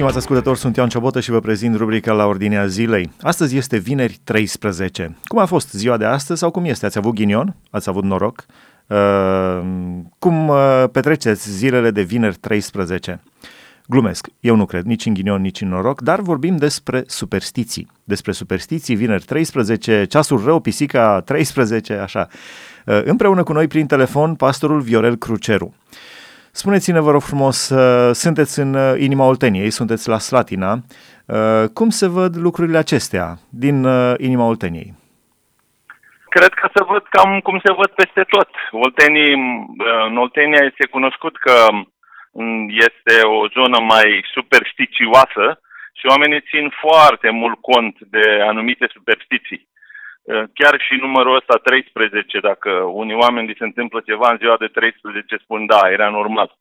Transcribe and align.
Stimați 0.00 0.18
ascultători, 0.18 0.58
sunt 0.58 0.76
Ioan 0.76 0.88
Ciobotă 0.88 1.20
și 1.20 1.30
vă 1.30 1.40
prezint 1.40 1.76
rubrica 1.76 2.12
la 2.12 2.26
ordinea 2.26 2.66
zilei. 2.66 3.10
Astăzi 3.20 3.56
este 3.56 3.76
vineri 3.76 4.20
13. 4.24 5.16
Cum 5.24 5.38
a 5.38 5.44
fost 5.44 5.72
ziua 5.72 5.96
de 5.96 6.04
astăzi 6.04 6.40
sau 6.40 6.50
cum 6.50 6.64
este? 6.64 6.86
Ați 6.86 6.98
avut 6.98 7.14
ghinion? 7.14 7.56
Ați 7.70 7.88
avut 7.88 8.04
noroc? 8.04 8.44
Uh, 8.86 9.60
cum 10.18 10.48
uh, 10.48 10.84
petreceți 10.92 11.50
zilele 11.50 11.90
de 11.90 12.02
vineri 12.02 12.36
13? 12.36 13.20
Glumesc, 13.86 14.28
eu 14.40 14.56
nu 14.56 14.66
cred 14.66 14.84
nici 14.84 15.06
în 15.06 15.14
ghinion, 15.14 15.40
nici 15.40 15.60
în 15.60 15.68
noroc, 15.68 16.00
dar 16.00 16.20
vorbim 16.20 16.56
despre 16.56 17.04
superstiții. 17.06 17.88
Despre 18.04 18.32
superstiții, 18.32 18.94
vineri 18.94 19.24
13, 19.24 20.04
ceasul 20.04 20.44
rău, 20.44 20.60
pisica 20.60 21.20
13, 21.20 21.92
așa. 21.92 22.28
Uh, 22.86 23.02
împreună 23.04 23.42
cu 23.42 23.52
noi 23.52 23.66
prin 23.66 23.86
telefon, 23.86 24.34
pastorul 24.34 24.80
Viorel 24.80 25.16
Cruceru. 25.16 25.74
Spuneți-ne, 26.52 27.00
vă 27.00 27.10
rog 27.10 27.22
frumos, 27.22 27.68
uh, 27.68 28.10
sunteți 28.12 28.58
în 28.58 28.74
uh, 28.74 28.94
inima 28.98 29.26
Olteniei, 29.26 29.70
sunteți 29.70 30.08
la 30.08 30.18
Slatina. 30.18 30.72
Uh, 30.72 31.64
cum 31.74 31.88
se 31.88 32.08
văd 32.08 32.36
lucrurile 32.36 32.78
acestea 32.78 33.26
din 33.50 33.76
inima 34.16 34.46
Olteniei? 34.46 34.94
Cred 36.28 36.52
că 36.60 36.68
se 36.74 36.82
văd 36.84 37.02
cam 37.08 37.40
cum 37.40 37.60
se 37.64 37.72
văd 37.72 37.90
peste 37.90 38.22
tot. 38.34 38.50
Oltenii, 38.70 39.32
în 40.08 40.16
Oltenia 40.16 40.62
este 40.70 40.86
cunoscut 40.86 41.38
că 41.38 41.56
mm, 42.32 42.68
este 42.88 43.14
o 43.26 43.48
zonă 43.48 43.78
mai 43.80 44.08
superstițioasă 44.34 45.60
și 45.98 46.04
oamenii 46.12 46.46
țin 46.50 46.72
foarte 46.84 47.30
mult 47.30 47.58
cont 47.60 47.96
de 48.14 48.24
anumite 48.50 48.86
superstiții. 48.92 49.68
Eh, 50.22 50.44
chiar 50.54 50.80
și 50.80 50.94
numărul 51.00 51.36
ăsta 51.36 51.56
13, 51.56 52.40
dacă 52.40 52.70
unii 52.70 53.14
oameni 53.14 53.46
li 53.46 53.58
se 53.58 53.64
întâmplă 53.64 54.00
ceva 54.00 54.30
în 54.30 54.36
ziua 54.36 54.56
de 54.58 54.66
13, 54.66 55.36
spun 55.36 55.66
da, 55.66 55.90
era 55.90 56.08
normal, 56.08 56.56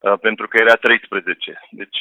eh, 0.00 0.12
pentru 0.20 0.48
că 0.48 0.56
era 0.60 0.74
13. 0.74 1.60
Deci 1.70 2.00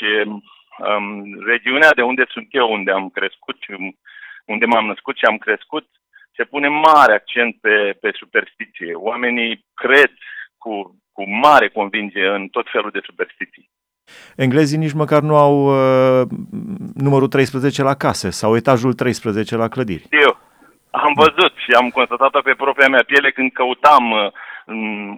um, 0.80 1.44
regiunea 1.46 1.92
de 1.94 2.02
unde 2.02 2.26
sunt 2.30 2.48
eu, 2.50 2.72
unde 2.72 2.92
am 2.92 3.10
crescut, 3.10 3.58
unde 4.46 4.66
m-am 4.66 4.86
născut 4.86 5.18
și 5.18 5.26
am 5.26 5.38
crescut, 5.38 5.88
se 6.36 6.44
pune 6.44 6.68
mare 6.68 7.14
accent 7.14 7.56
pe, 7.62 7.98
pe 8.02 8.10
superstiție. 8.14 8.94
Oamenii 8.94 9.66
cred 9.74 10.12
cu, 10.58 10.72
cu 11.12 11.30
mare 11.30 11.68
convingere 11.70 12.36
în 12.36 12.48
tot 12.48 12.68
felul 12.72 12.92
de 12.92 13.00
superstiții. 13.04 13.70
Englezii 14.36 14.78
nici 14.78 14.94
măcar 14.94 15.22
nu 15.22 15.36
au 15.36 15.56
uh, 15.66 16.28
numărul 16.94 17.28
13 17.28 17.84
la 17.84 17.96
case 17.96 18.30
sau 18.30 18.56
etajul 18.56 18.94
13 18.94 19.56
la 19.56 19.68
clădiri. 19.68 20.06
Eu, 21.10 21.16
am 21.16 21.24
văzut 21.26 21.54
și 21.64 21.72
am 21.82 21.90
constatat-o 21.98 22.42
pe 22.42 22.62
propria 22.64 22.90
mea 22.94 23.04
piele 23.12 23.32
când 23.32 23.52
căutam, 23.52 24.06
uh, 24.12 24.32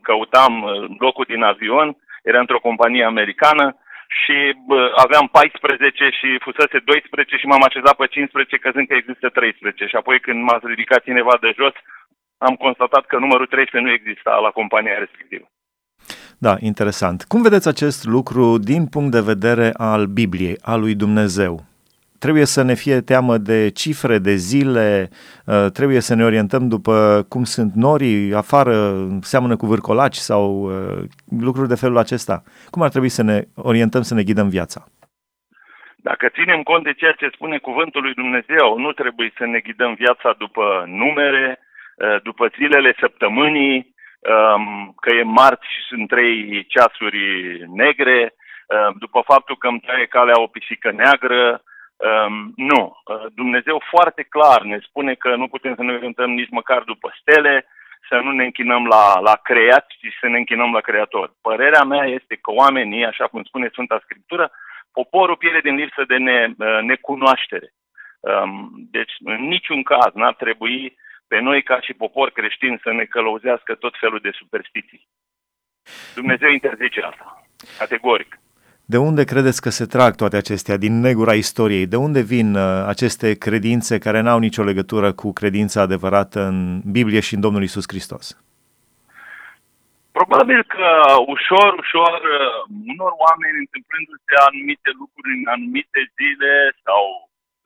căutam 0.08 0.53
uh, 0.64 0.72
locul 1.06 1.25
din 1.28 1.44
avion, 1.44 1.89
era 2.23 2.39
într-o 2.39 2.66
companie 2.67 3.03
americană 3.03 3.66
și 4.20 4.38
bă, 4.67 4.80
aveam 5.06 5.28
14 5.28 6.09
și 6.20 6.30
fusese 6.45 6.78
12 6.80 7.36
și 7.38 7.45
m-am 7.50 7.64
așezat 7.67 7.95
pe 7.95 8.06
15 8.06 8.58
căzând 8.58 8.88
că 8.88 8.95
există 8.98 9.28
13 9.30 9.86
și 9.86 9.95
apoi 9.95 10.20
când 10.20 10.39
m-a 10.44 10.58
ridicat 10.73 11.02
cineva 11.03 11.36
de 11.45 11.52
jos 11.59 11.75
am 12.48 12.55
constatat 12.66 13.03
că 13.05 13.16
numărul 13.17 13.45
13 13.45 13.89
nu 13.89 13.98
exista 13.98 14.33
la 14.45 14.52
compania 14.59 14.98
respectivă. 15.05 15.45
Da, 16.38 16.53
interesant. 16.59 17.23
Cum 17.23 17.42
vedeți 17.42 17.67
acest 17.67 18.05
lucru 18.05 18.58
din 18.58 18.86
punct 18.88 19.11
de 19.11 19.22
vedere 19.22 19.67
al 19.78 20.05
Bibliei, 20.05 20.58
al 20.61 20.80
lui 20.80 20.95
Dumnezeu? 20.95 21.70
Trebuie 22.23 22.45
să 22.45 22.61
ne 22.64 22.75
fie 22.83 22.97
teamă 23.11 23.36
de 23.38 23.59
cifre, 23.81 24.17
de 24.17 24.36
zile, 24.50 24.88
uh, 25.45 25.66
trebuie 25.77 26.00
să 26.08 26.14
ne 26.16 26.23
orientăm 26.30 26.64
după 26.75 26.95
cum 27.31 27.44
sunt 27.44 27.72
norii 27.86 28.33
afară, 28.44 28.75
seamănă 29.31 29.55
cu 29.58 29.66
vârcolaci 29.66 30.19
sau 30.30 30.44
uh, 30.61 30.99
lucruri 31.45 31.72
de 31.73 31.81
felul 31.83 31.97
acesta. 31.97 32.36
Cum 32.73 32.81
ar 32.81 32.89
trebui 32.89 33.09
să 33.17 33.23
ne 33.23 33.38
orientăm, 33.55 34.02
să 34.02 34.14
ne 34.16 34.23
ghidăm 34.27 34.49
viața? 34.58 34.80
Dacă 36.09 36.25
ținem 36.38 36.61
cont 36.69 36.83
de 36.83 36.94
ceea 36.94 37.11
ce 37.11 37.36
spune 37.36 37.58
cuvântul 37.58 38.02
lui 38.02 38.14
Dumnezeu, 38.14 38.67
nu 38.77 38.92
trebuie 38.92 39.30
să 39.37 39.45
ne 39.45 39.60
ghidăm 39.60 39.93
viața 39.93 40.30
după 40.37 40.65
numere, 40.87 41.60
uh, 41.60 42.21
după 42.23 42.43
zilele 42.58 42.92
săptămânii, 42.99 43.76
um, 44.33 44.65
că 45.02 45.10
e 45.14 45.23
marți 45.23 45.67
și 45.73 45.81
sunt 45.89 46.08
trei 46.08 46.65
ceasuri 46.73 47.21
negre, 47.83 48.33
după 48.99 49.21
faptul 49.26 49.58
că 49.58 49.67
îmi 49.67 49.83
taie 49.86 50.05
calea 50.05 50.42
o 50.42 50.48
pisică 50.48 50.92
neagră, 50.92 51.61
Um, 52.02 52.54
nu. 52.56 52.98
Uh, 53.06 53.26
Dumnezeu 53.36 53.82
foarte 53.89 54.23
clar 54.23 54.62
ne 54.62 54.80
spune 54.88 55.14
că 55.14 55.36
nu 55.36 55.48
putem 55.48 55.76
să 55.76 55.84
ne 55.84 55.94
orientăm 55.94 56.32
nici 56.32 56.50
măcar 56.50 56.82
după 56.84 57.14
stele, 57.20 57.66
să 58.10 58.16
nu 58.23 58.32
ne 58.32 58.44
închinăm 58.44 58.86
la, 58.86 59.20
la 59.20 59.36
creat, 59.44 59.88
ci 59.88 60.08
să 60.20 60.28
ne 60.28 60.38
închinăm 60.38 60.72
la 60.73 60.82
Creator. 60.82 61.34
Părerea 61.42 61.84
mea 61.84 62.06
este 62.06 62.36
că 62.36 62.52
oamenii, 62.52 63.06
așa 63.06 63.28
cum 63.28 63.44
spune 63.44 63.70
Sfânta 63.72 64.00
Scriptură, 64.04 64.52
poporul 64.92 65.36
pierde 65.36 65.60
din 65.60 65.76
lipsă 65.76 66.04
de 66.08 66.17
ne, 66.17 66.48
uh, 66.58 66.80
necunoaștere. 66.82 67.73
Um, 68.20 68.72
deci, 68.92 69.14
în 69.20 69.48
niciun 69.48 69.84
caz 69.84 70.14
n-ar 70.14 70.34
trebui 70.34 70.98
pe 71.28 71.40
noi, 71.40 71.64
ca 71.64 71.82
și 71.82 71.94
popor 71.94 72.32
creștin, 72.32 72.80
să 72.84 72.92
ne 72.92 73.04
călăuzească 73.04 73.76
tot 73.76 73.94
felul 74.00 74.20
de 74.20 74.32
superstiții. 74.34 75.08
Dumnezeu 76.16 76.50
interzice 76.50 77.02
asta, 77.02 77.44
categoric. 77.78 78.41
De 78.94 78.98
unde 78.98 79.24
credeți 79.32 79.62
că 79.62 79.70
se 79.70 79.86
trag 79.96 80.12
toate 80.16 80.38
acestea? 80.38 80.78
Din 80.86 80.94
negura 81.08 81.34
istoriei? 81.44 81.92
De 81.94 82.00
unde 82.08 82.22
vin 82.34 82.50
uh, 82.56 82.62
aceste 82.94 83.28
credințe 83.46 83.94
care 84.06 84.20
n-au 84.22 84.40
nicio 84.48 84.64
legătură 84.70 85.10
cu 85.22 85.28
credința 85.40 85.80
adevărată 85.82 86.40
în 86.52 86.58
Biblie 86.96 87.22
și 87.28 87.34
în 87.36 87.42
Domnul 87.46 87.64
Isus 87.68 87.86
Hristos? 87.92 88.26
Probabil 90.20 90.62
că 90.76 90.88
ușor, 91.36 91.70
ușor, 91.84 92.14
uh, 92.38 92.58
unor 92.94 93.14
oameni 93.28 93.64
întâmplându-se 93.66 94.36
anumite 94.48 94.90
lucruri 95.02 95.32
în 95.40 95.46
anumite 95.56 96.02
zile 96.18 96.54
sau 96.86 97.04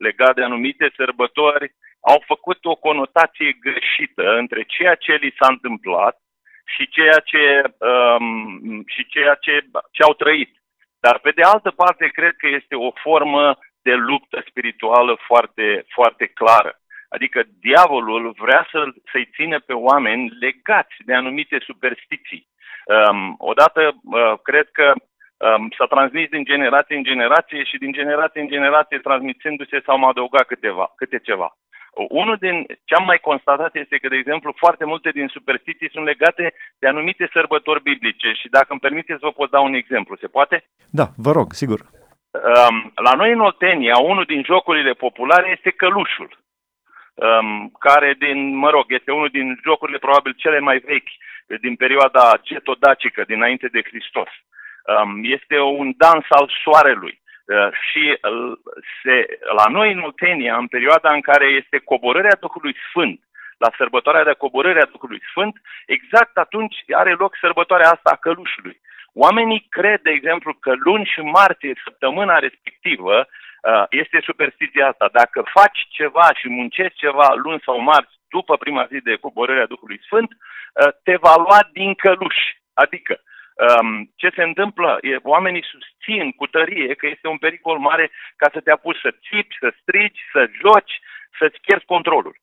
legat 0.08 0.34
de 0.36 0.44
anumite 0.50 0.88
sărbători, 1.00 1.68
au 2.12 2.20
făcut 2.32 2.60
o 2.66 2.82
conotație 2.88 3.50
greșită 3.66 4.26
între 4.42 4.62
ceea 4.74 4.96
ce 5.06 5.14
li 5.24 5.36
s-a 5.38 5.48
întâmplat 5.56 6.16
și 6.74 6.84
ceea 6.96 7.20
ce, 7.32 7.44
um, 7.90 8.84
și 8.94 9.02
ceea 9.14 9.36
ce, 9.46 9.54
ce 9.96 10.04
au 10.04 10.14
trăit. 10.24 10.52
Dar 11.06 11.20
pe 11.20 11.32
de 11.32 11.42
altă 11.42 11.72
parte, 11.72 12.08
cred 12.08 12.34
că 12.38 12.48
este 12.48 12.76
o 12.76 12.92
formă 13.06 13.58
de 13.82 13.94
luptă 13.94 14.44
spirituală 14.50 15.18
foarte, 15.28 15.86
foarte 15.88 16.26
clară. 16.26 16.74
Adică 17.10 17.44
diavolul 17.60 18.36
vrea 18.38 18.68
să, 18.72 18.80
să-i 19.12 19.30
ține 19.36 19.58
pe 19.58 19.74
oameni 19.74 20.32
legați 20.40 20.96
de 21.06 21.14
anumite 21.14 21.58
superstiții. 21.60 22.48
Um, 22.86 23.36
odată, 23.38 23.82
uh, 24.04 24.34
cred 24.42 24.68
că 24.72 24.94
um, 24.94 25.70
s-a 25.78 25.86
transmis 25.86 26.30
din 26.30 26.44
generație 26.44 26.96
în 26.96 27.04
generație 27.04 27.64
și 27.64 27.78
din 27.78 27.92
generație 27.92 28.42
în 28.42 28.48
generație 28.48 28.98
transmițându-se 28.98 29.82
s-au 29.86 29.98
mai 29.98 30.10
adăugat 30.10 30.46
câteva, 30.48 30.94
câte 30.96 31.20
ceva. 31.20 31.58
Unul 32.10 32.38
din 32.40 32.66
ce 32.86 32.96
am 32.96 33.06
mai 33.06 33.18
constatat 33.18 33.76
este 33.76 33.98
că, 33.98 34.08
de 34.08 34.16
exemplu, 34.16 34.54
foarte 34.58 34.86
multe 34.86 35.10
din 35.10 35.28
superstiții 35.28 35.90
sunt 35.90 36.06
legate 36.06 36.54
de 36.80 36.88
anumite 36.88 37.30
sărbători 37.34 37.82
biblice 37.82 38.32
și 38.32 38.48
dacă 38.50 38.68
îmi 38.70 38.80
permiteți 38.80 39.20
vă 39.20 39.32
pot 39.32 39.50
da 39.50 39.60
un 39.60 39.74
exemplu. 39.74 40.16
Se 40.16 40.28
poate? 40.28 40.64
Da, 40.90 41.08
vă 41.16 41.32
rog, 41.32 41.54
sigur. 41.54 41.80
Um, 42.32 42.92
la 42.96 43.14
noi 43.14 43.32
în 43.32 43.40
Oltenia, 43.40 43.98
unul 43.98 44.26
din 44.26 44.44
jocurile 44.44 44.94
populare 44.94 45.54
este 45.58 45.70
călușul, 45.70 46.38
um, 47.14 47.72
care, 47.80 48.16
din, 48.20 48.56
mă 48.56 48.70
rog, 48.70 48.86
este 48.88 49.12
unul 49.12 49.30
din 49.32 49.60
jocurile 49.64 49.98
probabil 49.98 50.34
cele 50.38 50.60
mai 50.60 50.78
vechi 50.78 51.14
din 51.62 51.76
perioada 51.76 52.40
cetodacică, 52.42 53.24
dinainte 53.28 53.68
de 53.68 53.82
Hristos. 53.84 54.32
Um, 54.94 55.22
este 55.24 55.60
un 55.60 55.94
dans 55.98 56.26
al 56.30 56.50
soarelui. 56.64 57.22
Uh, 57.46 57.70
și 57.90 58.18
uh, 58.22 58.58
se, 59.04 59.40
la 59.56 59.66
noi 59.70 59.92
în 59.92 60.00
Oltenia, 60.00 60.58
în 60.58 60.68
perioada 60.68 61.14
în 61.14 61.22
care 61.22 61.46
este 61.46 61.78
coborârea 61.78 62.38
Duhului 62.40 62.76
Sfânt, 62.90 63.20
la 63.58 63.70
sărbătoarea 63.78 64.24
de 64.24 64.34
coborâre 64.34 64.82
a 64.82 64.94
Duhului 64.96 65.22
Sfânt, 65.30 65.62
exact 65.86 66.38
atunci 66.38 66.76
are 66.92 67.14
loc 67.14 67.36
sărbătoarea 67.40 67.90
asta 67.90 68.10
a 68.14 68.16
călușului. 68.16 68.82
Oamenii 69.14 69.68
cred, 69.70 70.02
de 70.02 70.10
exemplu, 70.10 70.54
că 70.54 70.74
luni 70.76 71.06
și 71.14 71.20
marți, 71.20 71.68
săptămâna 71.84 72.40
respectivă, 72.40 73.16
uh, 73.20 73.84
este 73.90 74.22
superstiția 74.24 74.88
asta. 74.88 75.10
Dacă 75.12 75.44
faci 75.54 75.88
ceva 75.90 76.28
și 76.40 76.50
muncești 76.50 76.98
ceva 76.98 77.34
luni 77.36 77.62
sau 77.66 77.80
marți 77.80 78.14
după 78.30 78.58
prima 78.58 78.86
zi 78.86 78.98
de 78.98 79.16
coborâre 79.16 79.62
a 79.62 79.74
Duhului 79.74 80.02
Sfânt, 80.06 80.30
te 81.04 81.16
va 81.16 81.34
lua 81.38 81.60
din 81.72 81.94
căluș. 81.94 82.36
Adică, 82.74 83.22
um, 83.56 84.12
ce 84.16 84.30
se 84.36 84.44
întâmplă? 84.44 84.98
E, 85.02 85.16
oamenii 85.24 85.64
susțin 85.64 86.32
cu 86.32 86.48
tărie 86.48 86.94
că 86.94 87.08
este 87.08 87.28
un 87.28 87.38
pericol 87.38 87.78
mare 87.78 88.12
ca 88.36 88.50
să 88.54 88.60
te 88.60 88.72
apuci 88.72 89.00
să 89.02 89.12
țipi, 89.12 89.58
să 89.60 89.74
strigi, 89.82 90.22
să 90.32 90.50
joci, 90.62 91.00
să-ți 91.40 91.60
pierzi 91.62 91.86
controlul. 91.86 92.36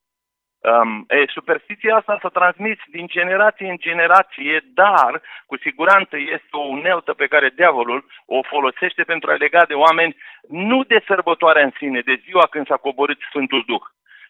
Um, 0.63 1.05
e, 1.09 1.25
superstiția 1.27 1.97
asta 1.97 2.19
s-a 2.23 2.29
transmis 2.29 2.79
din 2.91 3.07
generație 3.07 3.71
în 3.71 3.77
generație, 3.79 4.61
dar 4.75 5.23
cu 5.47 5.57
siguranță 5.59 6.17
este 6.19 6.51
o 6.51 6.69
uneltă 6.77 7.13
pe 7.13 7.27
care 7.27 7.49
diavolul 7.49 8.07
o 8.27 8.43
folosește 8.43 9.03
pentru 9.03 9.31
a 9.31 9.35
lega 9.35 9.65
de 9.65 9.75
oameni 9.75 10.17
nu 10.49 10.85
de 10.85 11.03
sărbătoarea 11.07 11.65
în 11.65 11.73
sine, 11.79 12.01
de 12.01 12.21
ziua 12.25 12.47
când 12.47 12.67
s-a 12.67 12.77
coborât 12.77 13.21
Sfântul 13.29 13.65
Duh, 13.67 13.83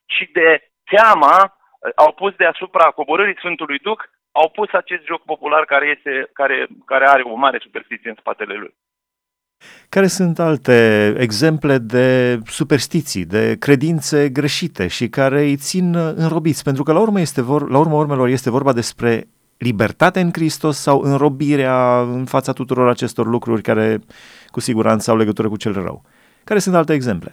ci 0.07 0.29
de 0.33 0.71
teama 0.85 1.57
au 1.95 2.13
pus 2.13 2.35
deasupra 2.35 2.85
coborârii 2.85 3.39
Sfântului 3.39 3.79
Duh 3.79 4.01
au 4.33 4.49
pus 4.49 4.69
acest 4.73 5.05
joc 5.05 5.23
popular 5.23 5.65
care, 5.65 5.95
este, 5.97 6.31
care, 6.33 6.67
care 6.85 7.07
are 7.07 7.23
o 7.23 7.35
mare 7.35 7.59
superstiție 7.63 8.11
în 8.11 8.17
spatele 8.19 8.55
lui. 8.55 8.75
Care 9.89 10.07
sunt 10.07 10.39
alte 10.39 10.77
exemple 11.19 11.79
de 11.79 12.39
superstiții, 12.45 13.25
de 13.25 13.57
credințe 13.59 14.29
greșite 14.29 14.89
și 14.89 15.09
care 15.09 15.41
îi 15.41 15.57
țin 15.57 15.95
înrobiți? 15.97 16.65
Pentru 16.65 16.83
că 16.83 16.93
la 16.93 17.01
urmă, 17.01 17.21
este 17.21 17.43
vor, 17.43 17.71
la 17.71 17.79
urmă 17.79 17.95
urmelor 17.95 18.29
este 18.29 18.51
vorba 18.51 18.73
despre 18.73 19.25
libertate 19.59 20.21
în 20.21 20.31
Hristos 20.33 20.77
sau 20.77 21.01
înrobirea 21.01 22.01
în 22.01 22.25
fața 22.25 22.53
tuturor 22.53 22.89
acestor 22.89 23.27
lucruri 23.27 23.63
care 23.63 23.99
cu 24.47 24.61
siguranță 24.61 25.11
au 25.11 25.17
legătură 25.17 25.49
cu 25.49 25.57
cel 25.57 25.73
rău. 25.73 26.03
Care 26.45 26.59
sunt 26.59 26.75
alte 26.75 26.93
exemple? 26.93 27.33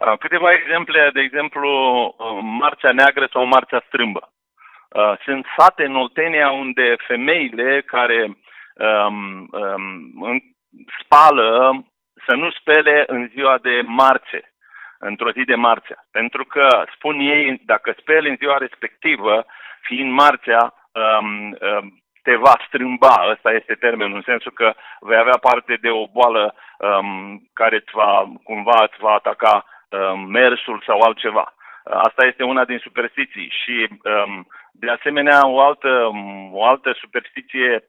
Uh, 0.00 0.18
câteva 0.18 0.52
exemple, 0.52 1.10
de 1.12 1.20
exemplu, 1.20 1.68
uh, 1.68 2.38
Marțea 2.60 2.92
Neagră 2.92 3.28
sau 3.32 3.46
Marțea 3.46 3.82
Strâmbă. 3.86 4.32
Uh, 4.90 5.12
sunt 5.24 5.46
sate 5.56 5.84
în 5.84 5.96
Oltenia 5.96 6.50
unde 6.50 6.96
femeile 7.06 7.82
care 7.86 8.36
um, 8.74 9.48
um, 9.50 10.42
spală 11.02 11.82
să 12.26 12.34
nu 12.34 12.50
spele 12.50 13.04
în 13.06 13.28
ziua 13.28 13.58
de 13.58 13.82
marțe, 13.86 14.52
într-o 14.98 15.30
zi 15.30 15.44
de 15.44 15.54
marțea. 15.54 15.96
Pentru 16.10 16.44
că, 16.44 16.84
spun 16.94 17.18
ei, 17.18 17.60
dacă 17.64 17.94
speli 17.98 18.28
în 18.28 18.36
ziua 18.36 18.56
respectivă, 18.56 19.46
fiind 19.82 20.12
marțea, 20.12 20.74
um, 20.92 21.56
um, 21.60 22.02
te 22.22 22.36
va 22.36 22.54
strâmba, 22.66 23.26
ăsta 23.30 23.50
este 23.52 23.74
termenul, 23.74 24.16
în 24.16 24.22
sensul 24.22 24.52
că 24.52 24.74
vei 25.00 25.18
avea 25.18 25.38
parte 25.40 25.78
de 25.80 25.90
o 25.90 26.06
boală 26.06 26.54
um, 26.78 27.40
care 27.52 27.76
îți 27.76 27.92
va, 27.92 28.32
cumva 28.44 28.82
îți 28.82 28.98
va 28.98 29.12
ataca 29.12 29.64
um, 29.88 30.20
mersul 30.20 30.82
sau 30.86 31.00
altceva. 31.00 31.54
Asta 31.84 32.26
este 32.26 32.42
una 32.42 32.64
din 32.64 32.78
superstiții 32.78 33.52
și 33.62 33.88
um, 33.90 34.46
de 34.72 34.90
asemenea 34.90 35.46
o 35.46 35.60
altă, 35.60 36.10
o 36.52 36.64
altă 36.64 36.96
superstiție 37.00 37.84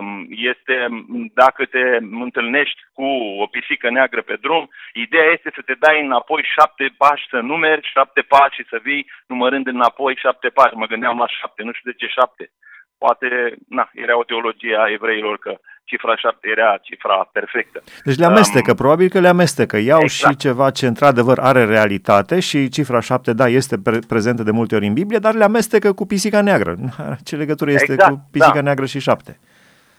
um, 0.00 0.26
este 0.30 0.88
dacă 1.34 1.64
te 1.64 1.98
întâlnești 2.10 2.80
cu 2.92 3.04
o 3.42 3.46
pisică 3.46 3.90
neagră 3.90 4.22
pe 4.22 4.36
drum, 4.40 4.68
ideea 4.92 5.30
este 5.32 5.50
să 5.54 5.62
te 5.64 5.74
dai 5.74 6.00
înapoi 6.04 6.42
șapte 6.54 6.94
pași, 6.96 7.26
să 7.28 7.38
numeri 7.40 7.90
șapte 7.92 8.20
pași 8.20 8.54
și 8.54 8.68
să 8.68 8.78
vii 8.82 9.10
numărând 9.26 9.66
înapoi 9.66 10.16
șapte 10.16 10.48
pași. 10.48 10.74
Mă 10.74 10.86
gândeam 10.86 11.18
la 11.18 11.26
șapte, 11.28 11.62
nu 11.62 11.72
știu 11.72 11.90
de 11.90 11.96
ce 11.96 12.06
șapte. 12.06 12.50
Poate, 12.98 13.54
na, 13.68 13.90
era 13.94 14.18
o 14.18 14.24
teologie 14.24 14.76
a 14.78 14.90
evreilor 14.90 15.38
că 15.38 15.58
cifra 15.86 16.16
7 16.16 16.48
era 16.48 16.78
cifra 16.82 17.28
perfectă. 17.32 17.82
Deci 18.04 18.18
le 18.18 18.24
amestecă, 18.24 18.70
um, 18.70 18.76
probabil 18.76 19.08
că 19.08 19.20
le 19.20 19.28
amestecă. 19.28 19.76
Iau 19.76 20.00
exact. 20.02 20.40
și 20.40 20.46
ceva 20.46 20.70
ce 20.70 20.86
într-adevăr 20.86 21.38
are 21.38 21.64
realitate 21.64 22.40
și 22.40 22.68
cifra 22.68 23.00
7, 23.00 23.32
da, 23.32 23.46
este 23.46 23.76
pre- 23.78 24.06
prezentă 24.08 24.42
de 24.42 24.50
multe 24.50 24.74
ori 24.74 24.86
în 24.86 24.92
Biblie, 24.92 25.18
dar 25.18 25.34
le 25.34 25.44
amestecă 25.44 25.92
cu 25.92 26.06
pisica 26.06 26.40
neagră. 26.40 26.74
Ce 27.26 27.36
legătură 27.36 27.70
este 27.70 27.92
exact, 27.92 28.10
cu 28.10 28.28
pisica 28.32 28.54
da. 28.54 28.60
neagră 28.60 28.86
și 28.86 29.00
7? 29.00 29.38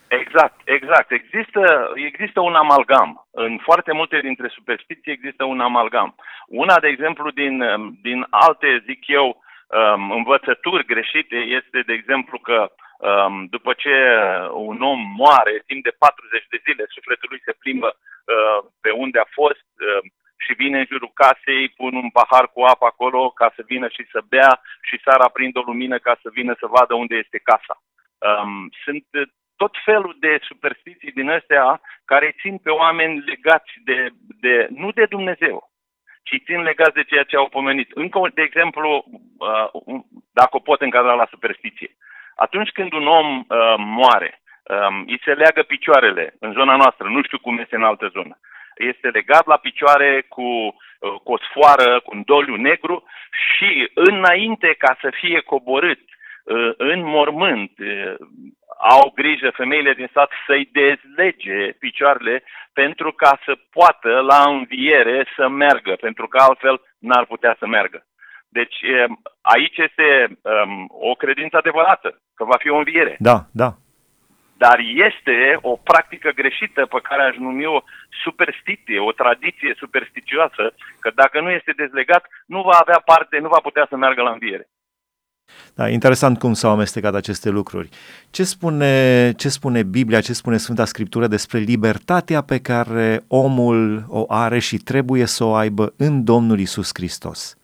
Exact, 0.07 0.59
exact. 0.63 1.11
Există, 1.11 1.91
există 1.95 2.39
un 2.41 2.53
amalgam. 2.53 3.27
În 3.31 3.57
foarte 3.63 3.91
multe 3.93 4.19
dintre 4.19 4.47
superstiții 4.47 5.11
există 5.11 5.43
un 5.43 5.59
amalgam. 5.59 6.15
Una, 6.47 6.79
de 6.79 6.87
exemplu, 6.87 7.31
din, 7.31 7.63
din 8.01 8.25
alte, 8.29 8.83
zic 8.85 9.07
eu, 9.07 9.27
um, 9.27 10.11
învățături 10.11 10.85
greșite 10.85 11.35
este, 11.35 11.83
de 11.85 11.93
exemplu, 11.93 12.37
că 12.39 12.57
um, 12.59 12.77
după 13.49 13.73
ce 13.73 13.95
un 14.51 14.81
om 14.81 14.99
moare, 15.17 15.63
timp 15.65 15.83
de 15.83 15.95
40 15.97 16.45
de 16.49 16.61
zile, 16.65 16.83
sufletul 16.87 17.29
lui 17.29 17.41
se 17.45 17.53
plimbă 17.59 17.89
uh, 17.97 18.59
pe 18.81 18.91
unde 18.91 19.19
a 19.19 19.27
fost 19.39 19.67
uh, 19.89 20.01
și 20.37 20.53
vine 20.53 20.77
în 20.79 20.85
jurul 20.91 21.11
casei, 21.13 21.69
pun 21.69 21.95
un 21.95 22.09
pahar 22.09 22.45
cu 22.53 22.61
apă 22.61 22.85
acolo 22.85 23.29
ca 23.29 23.51
să 23.55 23.61
vină 23.65 23.87
și 23.87 24.03
să 24.11 24.19
bea 24.29 24.61
și 24.81 25.01
s-ar 25.03 25.19
aprinde 25.19 25.59
o 25.59 25.67
lumină 25.71 25.97
ca 25.97 26.19
să 26.21 26.29
vină 26.33 26.55
să 26.59 26.67
vadă 26.75 26.93
unde 26.93 27.15
este 27.15 27.37
casa. 27.37 27.75
Um, 28.27 28.69
sunt 28.83 29.05
tot 29.55 29.73
felul 29.85 30.15
de 30.19 30.39
superstiții 30.41 31.11
din 31.11 31.29
astea 31.29 31.81
care 32.05 32.35
țin 32.41 32.57
pe 32.57 32.69
oameni 32.69 33.19
legați 33.19 33.71
de, 33.83 34.09
de 34.39 34.67
nu 34.69 34.91
de 34.91 35.05
Dumnezeu, 35.05 35.71
ci 36.23 36.43
țin 36.45 36.61
legați 36.61 36.93
de 36.93 37.03
ceea 37.03 37.23
ce 37.23 37.35
au 37.35 37.49
pomenit. 37.49 37.91
Încă, 37.91 38.19
de 38.33 38.41
exemplu, 38.41 38.89
uh, 39.37 40.01
dacă 40.33 40.55
o 40.55 40.59
pot 40.59 40.81
încadra 40.81 41.13
la 41.13 41.27
superstiție, 41.29 41.89
atunci 42.45 42.69
când 42.69 42.93
un 42.93 43.07
om 43.07 43.29
uh, 43.37 43.75
moare, 43.77 44.41
um, 44.63 45.03
îi 45.07 45.21
se 45.23 45.33
leagă 45.33 45.61
picioarele 45.63 46.33
în 46.39 46.51
zona 46.51 46.75
noastră, 46.75 47.07
nu 47.09 47.21
știu 47.23 47.39
cum 47.39 47.57
este 47.57 47.75
în 47.75 47.83
altă 47.83 48.07
zonă, 48.07 48.39
este 48.77 49.07
legat 49.07 49.45
la 49.47 49.57
picioare 49.57 50.25
cu, 50.29 50.41
uh, 50.41 51.15
cu 51.23 51.31
o 51.31 51.37
sfoară, 51.37 51.99
cu 51.99 52.15
un 52.15 52.21
doliu 52.25 52.55
negru 52.55 53.03
și 53.47 53.91
înainte 53.93 54.75
ca 54.77 54.97
să 55.01 55.09
fie 55.19 55.39
coborât 55.39 55.99
în 56.77 57.03
mormânt, 57.03 57.71
au 58.79 59.11
grijă 59.15 59.49
femeile 59.49 59.93
din 59.93 60.09
sat 60.13 60.31
să-i 60.45 60.69
dezlege 60.71 61.71
picioarele 61.79 62.43
pentru 62.73 63.11
ca 63.11 63.39
să 63.45 63.57
poată 63.71 64.09
la 64.19 64.43
înviere 64.47 65.25
să 65.35 65.47
meargă, 65.47 65.93
pentru 66.01 66.27
că 66.27 66.37
altfel 66.37 66.81
n-ar 66.99 67.25
putea 67.25 67.55
să 67.59 67.67
meargă. 67.67 68.05
Deci 68.59 68.77
aici 69.41 69.77
este 69.87 70.07
um, 70.29 70.73
o 71.09 71.13
credință 71.23 71.55
adevărată, 71.57 72.09
că 72.37 72.43
va 72.51 72.57
fi 72.63 72.69
o 72.69 72.77
înviere. 72.77 73.15
Da, 73.19 73.37
da. 73.51 73.69
Dar 74.63 74.77
este 75.07 75.37
o 75.61 75.73
practică 75.89 76.29
greșită 76.39 76.85
pe 76.85 76.99
care 77.07 77.21
aș 77.23 77.35
numi 77.35 77.65
o 77.65 77.79
superstiție, 78.23 78.99
o 78.99 79.11
tradiție 79.11 79.73
supersticioasă, 79.77 80.63
că 80.99 81.09
dacă 81.15 81.41
nu 81.41 81.49
este 81.49 81.71
dezlegat, 81.83 82.23
nu 82.45 82.61
va 82.61 82.77
avea 82.79 82.99
parte, 83.05 83.37
nu 83.39 83.47
va 83.47 83.59
putea 83.67 83.85
să 83.89 83.95
meargă 83.95 84.21
la 84.21 84.31
înviere. 84.31 84.67
Da, 85.75 85.89
interesant 85.89 86.39
cum 86.39 86.53
s-au 86.53 86.71
amestecat 86.71 87.15
aceste 87.15 87.49
lucruri. 87.49 87.89
Ce 88.29 88.43
spune, 88.43 89.31
ce 89.37 89.49
spune 89.49 89.83
Biblia, 89.83 90.21
ce 90.21 90.33
spune 90.33 90.57
Sfânta 90.57 90.85
Scriptură 90.85 91.27
despre 91.27 91.59
libertatea 91.59 92.41
pe 92.41 92.59
care 92.59 93.23
omul 93.27 94.05
o 94.07 94.25
are 94.27 94.59
și 94.59 94.77
trebuie 94.77 95.25
să 95.25 95.43
o 95.43 95.53
aibă 95.53 95.93
în 95.97 96.23
Domnul 96.23 96.59
Isus 96.59 96.89
Hristos? 96.93 97.56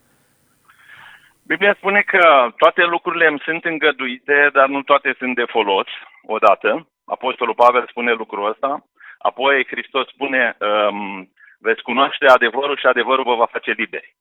Biblia 1.45 1.73
spune 1.73 2.01
că 2.01 2.53
toate 2.57 2.83
lucrurile 2.83 3.27
îmi 3.27 3.43
sunt 3.43 3.65
îngăduite, 3.65 4.49
dar 4.53 4.67
nu 4.67 4.81
toate 4.81 5.15
sunt 5.17 5.35
de 5.35 5.45
folos, 5.45 5.87
odată. 6.21 6.87
Apostolul 7.05 7.53
Pavel 7.53 7.87
spune 7.87 8.11
lucrul 8.11 8.49
ăsta. 8.49 8.85
Apoi 9.17 9.65
Hristos 9.67 10.07
spune, 10.07 10.57
um, 10.59 11.31
veți 11.59 11.81
cunoaște 11.81 12.25
adevărul 12.25 12.77
și 12.77 12.85
adevărul 12.85 13.23
vă 13.23 13.35
va 13.35 13.45
face 13.45 13.71
liberi. 13.71 14.15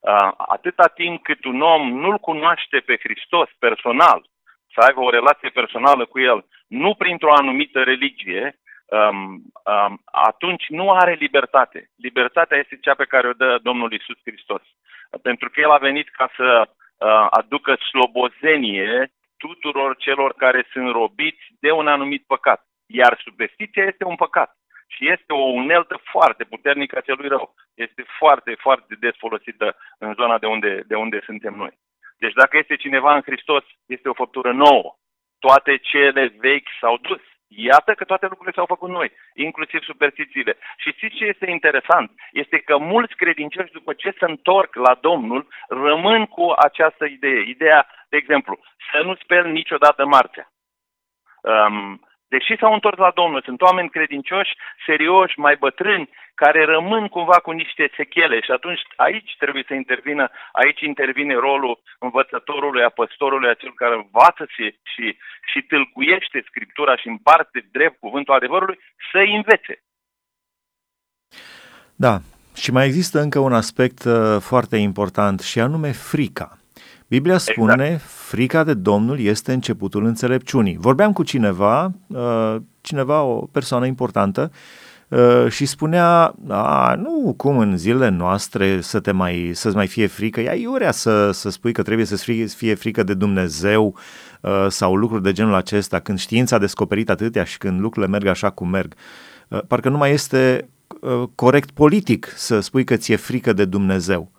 Uh, 0.00 0.32
atâta 0.36 0.86
timp 0.86 1.22
cât 1.22 1.44
un 1.44 1.60
om 1.60 1.88
nu-L 1.88 2.18
cunoaște 2.18 2.78
pe 2.78 2.96
Hristos 2.96 3.48
personal, 3.58 4.26
să 4.74 4.80
aibă 4.80 5.00
o 5.00 5.10
relație 5.10 5.48
personală 5.48 6.04
cu 6.04 6.20
El, 6.20 6.46
nu 6.66 6.94
printr-o 6.94 7.32
anumită 7.32 7.82
religie, 7.82 8.58
um, 8.86 9.18
um, 9.72 10.02
atunci 10.04 10.64
nu 10.68 10.90
are 10.90 11.12
libertate. 11.12 11.90
Libertatea 11.96 12.58
este 12.58 12.78
cea 12.80 12.94
pe 12.94 13.04
care 13.04 13.28
o 13.28 13.32
dă 13.32 13.58
Domnul 13.62 13.92
Isus 13.92 14.18
Hristos. 14.24 14.62
Pentru 15.22 15.50
că 15.50 15.60
El 15.60 15.70
a 15.70 15.78
venit 15.78 16.08
ca 16.08 16.30
să 16.36 16.68
uh, 16.68 17.26
aducă 17.30 17.74
slobozenie 17.74 19.12
tuturor 19.36 19.96
celor 19.96 20.34
care 20.34 20.66
sunt 20.72 20.90
robiți 20.92 21.44
de 21.60 21.70
un 21.70 21.88
anumit 21.88 22.24
păcat. 22.26 22.66
Iar 22.86 23.20
superstiția 23.24 23.84
este 23.84 24.04
un 24.04 24.16
păcat 24.16 24.56
și 24.86 25.10
este 25.10 25.32
o 25.32 25.44
uneltă 25.62 26.00
foarte 26.02 26.44
puternică 26.44 26.98
a 26.98 27.06
celui 27.08 27.28
rău. 27.28 27.54
Este 27.74 28.04
foarte, 28.18 28.54
foarte 28.58 28.96
des 29.00 29.16
folosită 29.16 29.76
în 29.98 30.14
zona 30.14 30.38
de 30.38 30.46
unde, 30.46 30.82
de 30.86 30.94
unde 30.94 31.20
suntem 31.24 31.54
noi. 31.54 31.72
Deci 32.18 32.32
dacă 32.32 32.56
este 32.56 32.76
cineva 32.76 33.14
în 33.14 33.22
Hristos, 33.22 33.64
este 33.86 34.08
o 34.08 34.20
făptură 34.22 34.52
nouă. 34.52 34.96
Toate 35.38 35.76
cele 35.76 36.34
vechi 36.38 36.68
s-au 36.80 36.96
dus. 36.96 37.20
Iată 37.56 37.94
că 37.94 38.04
toate 38.04 38.26
lucrurile 38.26 38.54
s-au 38.54 38.66
făcut 38.66 38.88
noi, 38.88 39.12
inclusiv 39.34 39.82
superstițiile. 39.82 40.56
Și 40.76 40.92
știți 40.92 41.14
ce 41.14 41.24
este 41.24 41.50
interesant? 41.50 42.10
Este 42.32 42.58
că 42.58 42.78
mulți 42.78 43.14
credincioși, 43.14 43.72
după 43.72 43.92
ce 43.92 44.14
se 44.18 44.24
întorc 44.24 44.74
la 44.74 44.98
Domnul, 45.00 45.48
rămân 45.68 46.26
cu 46.26 46.52
această 46.56 47.04
idee. 47.04 47.40
Ideea, 47.48 47.86
de 48.08 48.16
exemplu, 48.16 48.58
să 48.92 49.02
nu 49.02 49.14
speli 49.14 49.52
niciodată 49.52 50.06
marțea. 50.06 50.52
Um, 51.42 52.00
Deși 52.28 52.56
s-au 52.60 52.72
întors 52.72 52.98
la 52.98 53.12
Domnul, 53.14 53.42
sunt 53.42 53.60
oameni 53.60 53.90
credincioși, 53.90 54.52
serioși, 54.86 55.38
mai 55.38 55.56
bătrâni, 55.56 56.08
care 56.34 56.64
rămân 56.64 57.08
cumva 57.08 57.38
cu 57.46 57.50
niște 57.50 57.90
sechele 57.96 58.40
și 58.40 58.50
atunci 58.50 58.80
aici 58.96 59.34
trebuie 59.38 59.64
să 59.66 59.74
intervină, 59.74 60.30
aici 60.52 60.80
intervine 60.80 61.34
rolul 61.34 61.82
învățătorului, 61.98 62.82
a 62.82 62.88
păstorului, 62.88 63.48
a 63.50 63.54
celui 63.54 63.74
care 63.74 63.94
învață 63.94 64.44
și, 64.54 64.78
și, 64.92 65.16
și 65.50 65.60
tâlcuiește 65.62 66.44
Scriptura 66.46 66.96
și 66.96 67.08
împarte 67.08 67.68
drept 67.72 67.98
cuvântul 68.00 68.34
adevărului, 68.34 68.78
să 69.12 69.18
învețe. 69.18 69.82
Da, 71.96 72.18
și 72.56 72.70
mai 72.72 72.86
există 72.86 73.20
încă 73.20 73.38
un 73.38 73.52
aspect 73.52 74.04
uh, 74.04 74.36
foarte 74.40 74.76
important 74.76 75.40
și 75.40 75.60
anume 75.60 75.90
frica. 75.92 76.58
Biblia 77.14 77.34
exact. 77.34 77.58
spune, 77.58 77.84
exact. 77.84 78.02
frica 78.10 78.64
de 78.64 78.74
Domnul 78.74 79.20
este 79.20 79.52
începutul 79.52 80.04
înțelepciunii. 80.04 80.76
Vorbeam 80.80 81.12
cu 81.12 81.22
cineva, 81.22 81.92
uh, 82.06 82.56
cineva, 82.80 83.22
o 83.22 83.48
persoană 83.52 83.86
importantă, 83.86 84.50
uh, 85.08 85.46
și 85.48 85.66
spunea, 85.66 86.34
a, 86.48 86.94
nu, 86.94 87.34
cum 87.36 87.58
în 87.58 87.76
zilele 87.76 88.08
noastre 88.08 88.80
să 88.80 89.00
te 89.00 89.12
mai, 89.12 89.50
să-ți 89.54 89.76
mai 89.76 89.86
fie 89.86 90.06
frică, 90.06 90.40
ea 90.40 90.54
iurea 90.54 90.90
să, 90.90 91.30
să 91.30 91.50
spui 91.50 91.72
că 91.72 91.82
trebuie 91.82 92.06
să 92.06 92.16
fie, 92.16 92.44
fie 92.44 92.74
frică 92.74 93.02
de 93.02 93.14
Dumnezeu 93.14 93.96
uh, 94.40 94.66
sau 94.68 94.94
lucruri 94.94 95.22
de 95.22 95.32
genul 95.32 95.54
acesta, 95.54 95.98
când 95.98 96.18
știința 96.18 96.56
a 96.56 96.58
descoperit 96.58 97.10
atâtea 97.10 97.44
și 97.44 97.58
când 97.58 97.80
lucrurile 97.80 98.12
merg 98.12 98.26
așa 98.26 98.50
cum 98.50 98.68
merg. 98.68 98.94
Uh, 99.48 99.60
parcă 99.68 99.88
nu 99.88 99.96
mai 99.96 100.12
este 100.12 100.68
uh, 101.00 101.22
corect 101.34 101.70
politic 101.70 102.32
să 102.36 102.60
spui 102.60 102.84
că 102.84 102.96
ți-e 102.96 103.16
frică 103.16 103.52
de 103.52 103.64
Dumnezeu. 103.64 104.30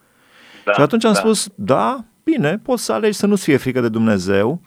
Da, 0.66 0.72
și 0.74 0.82
atunci 0.82 1.06
am 1.06 1.14
da. 1.14 1.20
spus, 1.20 1.50
da, 1.56 2.06
bine, 2.26 2.58
poți 2.58 2.84
să 2.84 2.94
alegi 2.94 3.18
să 3.18 3.26
nu-ți 3.26 3.44
fie 3.44 3.58
frică 3.58 3.82
de 3.82 3.90
Dumnezeu, 3.90 4.62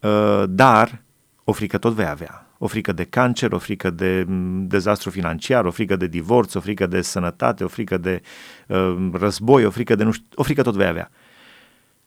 uh, 0.00 0.44
dar 0.48 1.02
o 1.44 1.52
frică 1.52 1.78
tot 1.78 1.92
vei 1.92 2.06
avea. 2.06 2.46
O 2.58 2.66
frică 2.66 2.92
de 2.92 3.04
cancer, 3.04 3.52
o 3.52 3.58
frică 3.58 3.90
de 3.90 4.24
mm, 4.26 4.66
dezastru 4.66 5.10
financiar, 5.10 5.64
o 5.64 5.70
frică 5.70 5.96
de 5.96 6.06
divorț, 6.06 6.54
o 6.54 6.60
frică 6.60 6.86
de 6.86 7.00
sănătate, 7.00 7.64
o 7.64 7.68
frică 7.68 7.96
de 7.96 8.20
uh, 8.66 8.96
război, 9.12 9.64
o 9.64 9.70
frică 9.70 9.94
de 9.94 10.04
nu 10.04 10.10
știu, 10.10 10.26
o 10.34 10.42
frică 10.42 10.62
tot 10.62 10.74
vei 10.74 10.86
avea. 10.86 11.10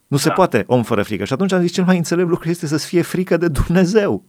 Nu 0.08 0.18
da. 0.18 0.24
se 0.24 0.30
poate 0.30 0.64
om 0.68 0.84
fără 0.84 1.04
frică. 1.04 1.26
Și 1.26 1.34
atunci 1.34 1.52
am 1.52 1.62
zis, 1.62 1.72
cel 1.72 1.84
mai 1.84 1.98
înțelept 1.98 2.30
lucru 2.30 2.50
este 2.50 2.68
să-ți 2.68 2.86
fie 2.86 3.02
frică 3.02 3.38
de 3.38 3.48
Dumnezeu. 3.48 4.26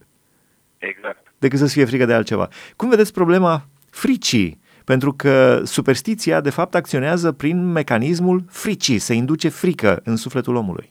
Exact. 0.79 1.33
Decât 1.39 1.59
să-ți 1.59 1.73
fie 1.73 1.85
frică 1.85 2.05
de 2.05 2.15
altceva. 2.15 2.49
Cum 2.77 2.89
vedeți 2.89 3.13
problema 3.13 3.69
fricii? 3.91 4.61
Pentru 4.85 5.13
că 5.13 5.61
superstiția, 5.65 6.41
de 6.41 6.51
fapt, 6.51 6.75
acționează 6.75 7.33
prin 7.33 7.73
mecanismul 7.73 8.45
fricii, 8.51 8.99
se 8.99 9.15
induce 9.15 9.49
frică 9.49 10.01
în 10.05 10.17
sufletul 10.17 10.57
omului. 10.57 10.91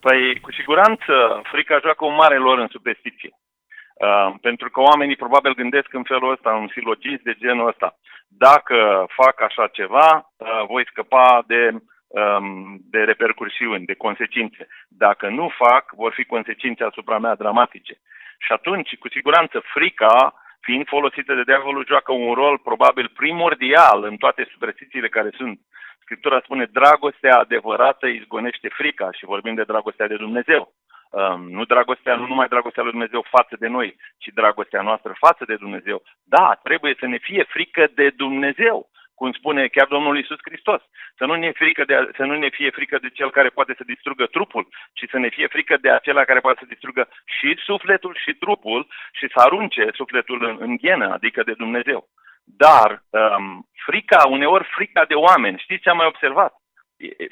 Păi, 0.00 0.40
cu 0.40 0.52
siguranță, 0.52 1.42
frica 1.52 1.78
joacă 1.82 2.04
un 2.04 2.14
mare 2.14 2.36
lor 2.36 2.58
în 2.58 2.68
superstiție. 2.70 3.30
Uh, 3.32 4.34
pentru 4.40 4.70
că 4.70 4.80
oamenii 4.80 5.16
probabil 5.16 5.54
gândesc 5.54 5.92
în 5.92 6.02
felul 6.02 6.32
ăsta, 6.32 6.50
un 6.50 6.68
silogism 6.72 7.20
de 7.24 7.36
genul 7.38 7.68
ăsta. 7.68 7.98
Dacă 8.28 9.06
fac 9.20 9.40
așa 9.42 9.66
ceva, 9.66 10.32
uh, 10.36 10.66
voi 10.68 10.86
scăpa 10.90 11.44
de 11.46 11.74
Um, 12.12 12.78
de 12.90 12.98
repercursiuni, 13.04 13.84
de 13.84 13.94
consecințe. 13.94 14.66
Dacă 14.88 15.28
nu 15.28 15.52
fac, 15.58 15.92
vor 15.94 16.12
fi 16.12 16.24
consecințe 16.24 16.84
asupra 16.84 17.18
mea 17.18 17.34
dramatice. 17.34 17.94
Și 18.38 18.52
atunci, 18.52 18.96
cu 18.98 19.08
siguranță, 19.08 19.62
frica, 19.74 20.34
fiind 20.60 20.86
folosită 20.86 21.34
de 21.34 21.42
diavolul, 21.42 21.86
joacă 21.86 22.12
un 22.12 22.32
rol 22.34 22.58
probabil 22.58 23.08
primordial 23.14 24.04
în 24.04 24.16
toate 24.16 24.48
superstițiile 24.52 25.08
care 25.08 25.30
sunt. 25.36 25.60
Scriptura 26.00 26.40
spune, 26.40 26.64
dragostea 26.64 27.38
adevărată 27.38 28.06
izgonește 28.06 28.68
frica 28.68 29.12
și 29.12 29.24
vorbim 29.24 29.54
de 29.54 29.62
dragostea 29.62 30.06
de 30.06 30.16
Dumnezeu. 30.16 30.72
Um, 31.10 31.50
nu 31.50 31.64
dragostea, 31.64 32.14
nu 32.16 32.26
numai 32.26 32.48
dragostea 32.48 32.82
lui 32.82 32.92
Dumnezeu 32.92 33.26
față 33.30 33.56
de 33.58 33.66
noi, 33.66 33.96
ci 34.18 34.28
dragostea 34.34 34.82
noastră 34.82 35.12
față 35.18 35.44
de 35.44 35.56
Dumnezeu. 35.56 36.02
Da, 36.24 36.60
trebuie 36.62 36.96
să 36.98 37.06
ne 37.06 37.18
fie 37.18 37.44
frică 37.48 37.88
de 37.94 38.10
Dumnezeu 38.16 38.89
cum 39.20 39.32
spune 39.32 39.68
chiar 39.68 39.86
Domnul 39.86 40.18
Isus 40.18 40.40
Hristos. 40.48 40.82
Să 41.18 41.24
nu, 41.24 41.34
ne 41.34 41.50
frică 41.60 41.82
de, 41.84 41.94
să 42.16 42.24
nu 42.24 42.34
ne 42.44 42.48
fie 42.48 42.70
frică 42.70 42.96
de 42.98 43.10
cel 43.18 43.30
care 43.30 43.48
poate 43.48 43.74
să 43.76 43.84
distrugă 43.92 44.24
trupul, 44.26 44.64
ci 44.92 45.04
să 45.10 45.18
ne 45.18 45.28
fie 45.28 45.46
frică 45.46 45.76
de 45.80 45.90
acela 45.90 46.24
care 46.24 46.40
poate 46.40 46.58
să 46.62 46.72
distrugă 46.72 47.08
și 47.36 47.48
sufletul 47.68 48.14
și 48.24 48.32
trupul 48.42 48.86
și 49.18 49.26
să 49.32 49.38
arunce 49.40 49.84
sufletul 49.92 50.38
în, 50.48 50.56
în 50.60 50.76
ghenă, 50.76 51.08
adică 51.12 51.42
de 51.42 51.54
Dumnezeu. 51.62 52.08
Dar 52.44 52.90
um, 53.10 53.68
frica, 53.86 54.20
uneori 54.28 54.68
frica 54.76 55.04
de 55.04 55.14
oameni, 55.14 55.62
știți 55.64 55.82
ce 55.82 55.90
am 55.90 55.96
mai 55.96 56.12
observat? 56.12 56.52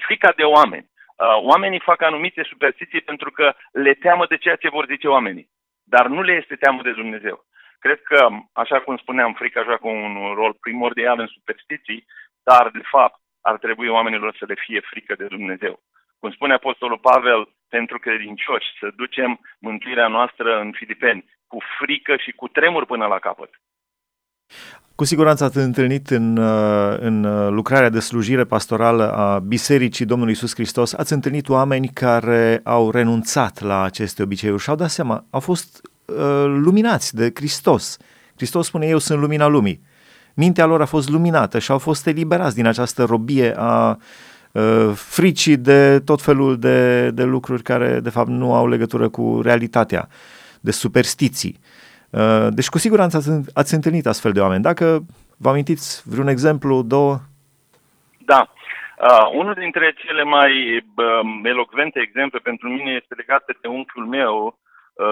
Frica 0.06 0.32
de 0.36 0.42
oameni. 0.42 0.86
Uh, 0.90 1.38
oamenii 1.52 1.88
fac 1.90 2.02
anumite 2.02 2.42
superstiții 2.42 3.00
pentru 3.10 3.30
că 3.30 3.54
le 3.72 3.94
teamă 3.94 4.24
de 4.26 4.36
ceea 4.36 4.56
ce 4.56 4.68
vor 4.76 4.86
zice 4.86 5.08
oamenii. 5.08 5.48
Dar 5.84 6.06
nu 6.06 6.22
le 6.22 6.32
este 6.32 6.56
teamă 6.56 6.82
de 6.82 6.92
Dumnezeu. 6.92 7.36
Cred 7.78 8.00
că, 8.02 8.28
așa 8.52 8.80
cum 8.80 8.96
spuneam, 8.96 9.32
frica 9.32 9.62
joacă 9.62 9.86
un 9.88 10.34
rol 10.34 10.52
primordial 10.60 11.18
în 11.20 11.26
superstiții, 11.26 12.06
dar, 12.42 12.70
de 12.70 12.84
fapt, 12.90 13.20
ar 13.40 13.58
trebui 13.58 13.88
oamenilor 13.88 14.36
să 14.38 14.44
le 14.48 14.54
fie 14.66 14.80
frică 14.90 15.14
de 15.14 15.26
Dumnezeu. 15.26 15.80
Cum 16.18 16.30
spune 16.30 16.52
Apostolul 16.54 16.98
Pavel, 16.98 17.48
pentru 17.68 17.98
credincioși, 17.98 18.68
să 18.80 18.92
ducem 18.96 19.40
mântuirea 19.58 20.08
noastră 20.08 20.60
în 20.60 20.72
Filipeni 20.72 21.24
cu 21.46 21.58
frică 21.78 22.16
și 22.16 22.32
cu 22.32 22.48
tremur 22.48 22.84
până 22.86 23.06
la 23.06 23.18
capăt. 23.18 23.50
Cu 24.94 25.04
siguranță 25.04 25.44
ați 25.44 25.56
întâlnit 25.56 26.08
în, 26.08 26.36
uh, 26.36 26.96
în 26.98 27.24
uh, 27.24 27.48
lucrarea 27.50 27.88
de 27.88 28.00
slujire 28.00 28.44
pastorală 28.44 29.12
a 29.12 29.38
Bisericii 29.38 30.04
Domnului 30.04 30.32
Isus 30.32 30.54
Hristos, 30.54 30.94
ați 30.94 31.12
întâlnit 31.12 31.48
oameni 31.48 31.88
care 31.88 32.60
au 32.64 32.90
renunțat 32.90 33.60
la 33.60 33.82
aceste 33.82 34.22
obiceiuri 34.22 34.62
și 34.62 34.70
au 34.70 34.76
dat 34.76 34.88
seama, 34.88 35.24
au 35.30 35.40
fost 35.40 35.80
Uh, 36.16 36.44
luminați 36.44 37.14
de 37.14 37.30
Hristos. 37.34 37.96
Hristos 38.36 38.66
spune, 38.66 38.86
eu 38.86 38.98
sunt 38.98 39.20
lumina 39.20 39.46
lumii. 39.46 39.80
Mintea 40.34 40.66
lor 40.66 40.80
a 40.80 40.86
fost 40.86 41.08
luminată 41.08 41.58
și 41.58 41.70
au 41.70 41.78
fost 41.78 42.06
eliberați 42.06 42.54
din 42.54 42.66
această 42.66 43.04
robie 43.04 43.54
a 43.56 43.96
uh, 44.52 44.90
fricii 44.94 45.56
de 45.56 46.00
tot 46.00 46.22
felul 46.22 46.58
de, 46.58 47.10
de 47.10 47.24
lucruri 47.24 47.62
care 47.62 48.00
de 48.00 48.10
fapt 48.10 48.28
nu 48.28 48.54
au 48.54 48.68
legătură 48.68 49.08
cu 49.08 49.40
realitatea, 49.42 50.08
de 50.60 50.70
superstiții. 50.70 51.58
Uh, 52.10 52.46
deci 52.50 52.68
cu 52.68 52.78
siguranță 52.78 53.16
ați, 53.16 53.30
ați 53.54 53.74
întâlnit 53.74 54.06
astfel 54.06 54.32
de 54.32 54.40
oameni. 54.40 54.62
Dacă 54.62 55.04
vă 55.36 55.48
amintiți 55.48 56.02
vreun 56.10 56.28
exemplu, 56.28 56.82
două? 56.82 57.20
Da. 58.18 58.52
Uh, 59.00 59.30
unul 59.34 59.54
dintre 59.54 59.94
cele 59.96 60.22
mai 60.22 60.76
uh, 60.76 61.40
elocvente 61.42 62.00
exemple 62.00 62.38
pentru 62.38 62.68
mine 62.68 62.90
este 62.90 63.14
legat 63.14 63.44
de 63.46 63.68
unchiul 63.68 64.06
meu, 64.06 64.34
Uh, 64.44 64.66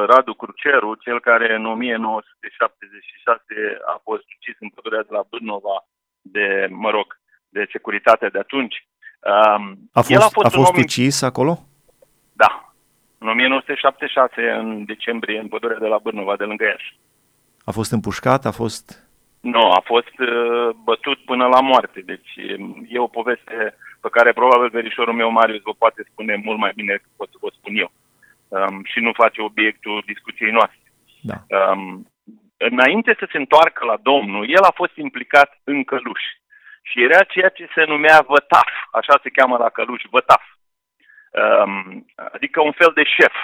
Radu 0.07 0.35
Cruceru, 0.35 0.95
cel 0.95 1.21
care 1.21 1.55
în 1.55 1.67
1976 1.67 3.45
a 3.87 4.01
fost 4.03 4.27
ucis 4.37 4.57
în 4.61 4.69
pădurea 4.69 5.03
de 5.03 5.15
la 5.17 5.25
Bârnova 5.31 5.77
de, 6.23 6.67
mă 6.71 6.91
rog, 6.91 7.19
de 7.49 7.69
securitatea 7.73 8.31
de 8.31 8.39
atunci. 8.39 8.87
Um, 9.21 9.65
a 9.93 10.01
fost, 10.01 10.11
el 10.11 10.21
a 10.21 10.29
fost, 10.29 10.47
a 10.47 10.59
fost 10.59 10.73
om... 10.73 10.79
ucis 10.79 11.23
acolo? 11.23 11.59
Da. 12.33 12.75
În 13.19 13.29
1976, 13.29 14.51
în 14.51 14.85
decembrie, 14.85 15.39
în 15.39 15.49
pădurea 15.49 15.79
de 15.79 15.87
la 15.87 15.99
Bârnova, 15.99 16.37
de 16.37 16.45
lângă 16.45 16.65
Iași. 16.65 16.99
A 17.65 17.71
fost 17.71 17.91
împușcat? 17.93 18.45
A 18.45 18.51
fost... 18.51 19.05
Nu, 19.41 19.71
a 19.71 19.81
fost 19.85 20.19
uh, 20.19 20.69
bătut 20.85 21.19
până 21.25 21.47
la 21.47 21.61
moarte. 21.61 22.01
Deci 22.01 22.31
e 22.89 22.99
o 22.99 23.07
poveste 23.07 23.77
pe 24.01 24.09
care 24.11 24.33
probabil 24.33 24.69
verișorul 24.69 25.15
meu, 25.15 25.31
Marius, 25.31 25.63
vă 25.63 25.75
poate 25.79 26.07
spune 26.11 26.41
mult 26.45 26.59
mai 26.59 26.73
bine 26.75 26.93
decât 26.93 27.11
pot 27.17 27.29
să 27.31 27.37
vă 27.41 27.49
spun 27.53 27.77
eu 27.77 27.91
um, 28.49 28.85
și 28.85 29.01
nu 29.01 29.13
face 29.13 29.41
obiectul 29.43 30.03
discuției 30.07 30.51
noastre. 30.51 30.93
Da. 31.21 31.37
Um, 31.59 32.07
înainte 32.57 33.17
să 33.19 33.29
se 33.31 33.37
întoarcă 33.37 33.85
la 33.85 33.97
Domnul, 34.03 34.51
el 34.51 34.63
a 34.63 34.73
fost 34.75 34.97
implicat 34.97 35.61
în 35.65 35.85
căluș. 35.85 36.23
Și 36.83 37.03
era 37.03 37.23
ceea 37.23 37.49
ce 37.49 37.69
se 37.75 37.85
numea 37.85 38.25
vătaf, 38.27 38.71
așa 38.93 39.21
se 39.23 39.29
cheamă 39.31 39.57
la 39.57 39.69
căluș, 39.69 40.03
vătaf. 40.11 40.43
Um, 41.31 42.07
adică 42.33 42.61
un 42.61 42.73
fel 42.73 42.93
de 42.95 43.05
șef. 43.05 43.35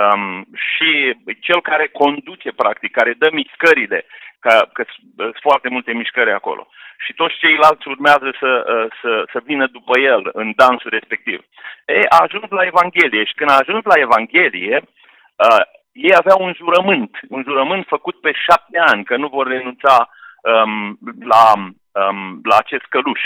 Um, 0.00 0.46
și 0.54 1.16
cel 1.40 1.60
care 1.60 1.86
conduce, 1.86 2.50
practic, 2.52 2.90
care 2.90 3.14
dă 3.18 3.28
mișcările, 3.32 4.06
că, 4.40 4.68
că 4.72 4.84
sunt 4.86 5.36
foarte 5.40 5.68
multe 5.68 5.92
mișcări 5.92 6.32
acolo 6.32 6.68
și 7.04 7.12
toți 7.12 7.38
ceilalți 7.42 7.88
urmează 7.88 8.28
să, 8.40 8.50
uh, 8.74 8.86
să, 9.00 9.24
să 9.32 9.38
vină 9.44 9.66
după 9.66 9.98
el 9.98 10.22
în 10.32 10.52
dansul 10.56 10.90
respectiv. 10.90 11.38
E, 11.86 12.00
a 12.08 12.18
ajuns 12.26 12.50
la 12.50 12.64
Evanghelie 12.64 13.24
și 13.24 13.34
când 13.34 13.50
a 13.50 13.62
ajuns 13.62 13.84
la 13.84 14.00
Evanghelie, 14.06 14.76
uh, 14.82 15.62
ei 15.92 16.14
aveau 16.16 16.38
un 16.46 16.52
jurământ, 16.60 17.18
un 17.28 17.42
jurământ 17.42 17.84
făcut 17.86 18.20
pe 18.20 18.32
șapte 18.32 18.78
ani, 18.78 19.04
că 19.04 19.16
nu 19.16 19.28
vor 19.28 19.46
renunța 19.46 20.08
um, 20.42 20.98
la, 21.32 21.44
um, 21.56 22.40
la 22.42 22.56
acest 22.56 22.84
căluș. 22.88 23.20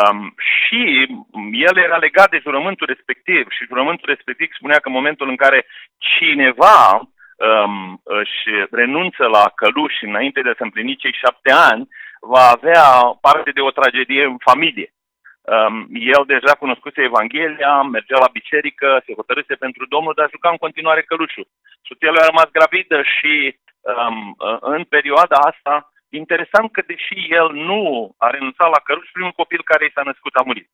Um, 0.00 0.34
și 0.36 1.06
el 1.52 1.76
era 1.76 1.96
legat 1.96 2.30
de 2.30 2.38
jurământul 2.42 2.86
respectiv 2.86 3.50
și 3.50 3.64
jurământul 3.70 4.08
respectiv 4.08 4.48
spunea 4.52 4.78
că 4.78 4.88
în 4.88 4.98
momentul 5.00 5.28
în 5.28 5.36
care 5.36 5.66
cineva 5.98 6.80
um, 6.96 8.00
își 8.04 8.42
renunță 8.70 9.26
la 9.26 9.52
căluș 9.54 9.94
înainte 10.00 10.40
de 10.40 10.48
a 10.48 10.54
se 10.56 10.62
împlini 10.62 10.96
cei 10.96 11.20
șapte 11.22 11.52
ani, 11.52 11.88
va 12.20 12.44
avea 12.56 12.88
parte 13.20 13.50
de 13.50 13.60
o 13.60 13.70
tragedie 13.70 14.24
în 14.24 14.36
familie. 14.38 14.88
Um, 15.40 15.88
el 15.90 16.24
deja 16.26 16.52
cunoscuse 16.54 17.00
Evanghelia, 17.02 17.82
mergea 17.82 18.18
la 18.18 18.34
biserică, 18.38 19.02
se 19.06 19.12
hotărâse 19.14 19.54
pentru 19.54 19.86
Domnul, 19.86 20.14
dar 20.16 20.28
juca 20.30 20.48
în 20.50 20.56
continuare 20.64 21.02
călușul. 21.02 21.46
Soția 21.88 22.10
lui 22.10 22.22
a 22.22 22.30
rămas 22.30 22.48
gravidă 22.58 23.02
și 23.14 23.56
um, 23.80 24.36
în 24.60 24.84
perioada 24.84 25.36
asta, 25.36 25.91
interesant 26.20 26.72
că 26.72 26.82
deși 26.86 27.16
el 27.38 27.48
nu 27.52 27.80
a 28.18 28.30
renunțat 28.30 28.70
la 28.70 28.80
căluș, 28.84 29.08
primul 29.12 29.40
copil 29.40 29.62
care 29.64 29.84
i 29.84 29.94
s-a 29.94 30.02
născut 30.02 30.34
a 30.34 30.42
murit. 30.46 30.68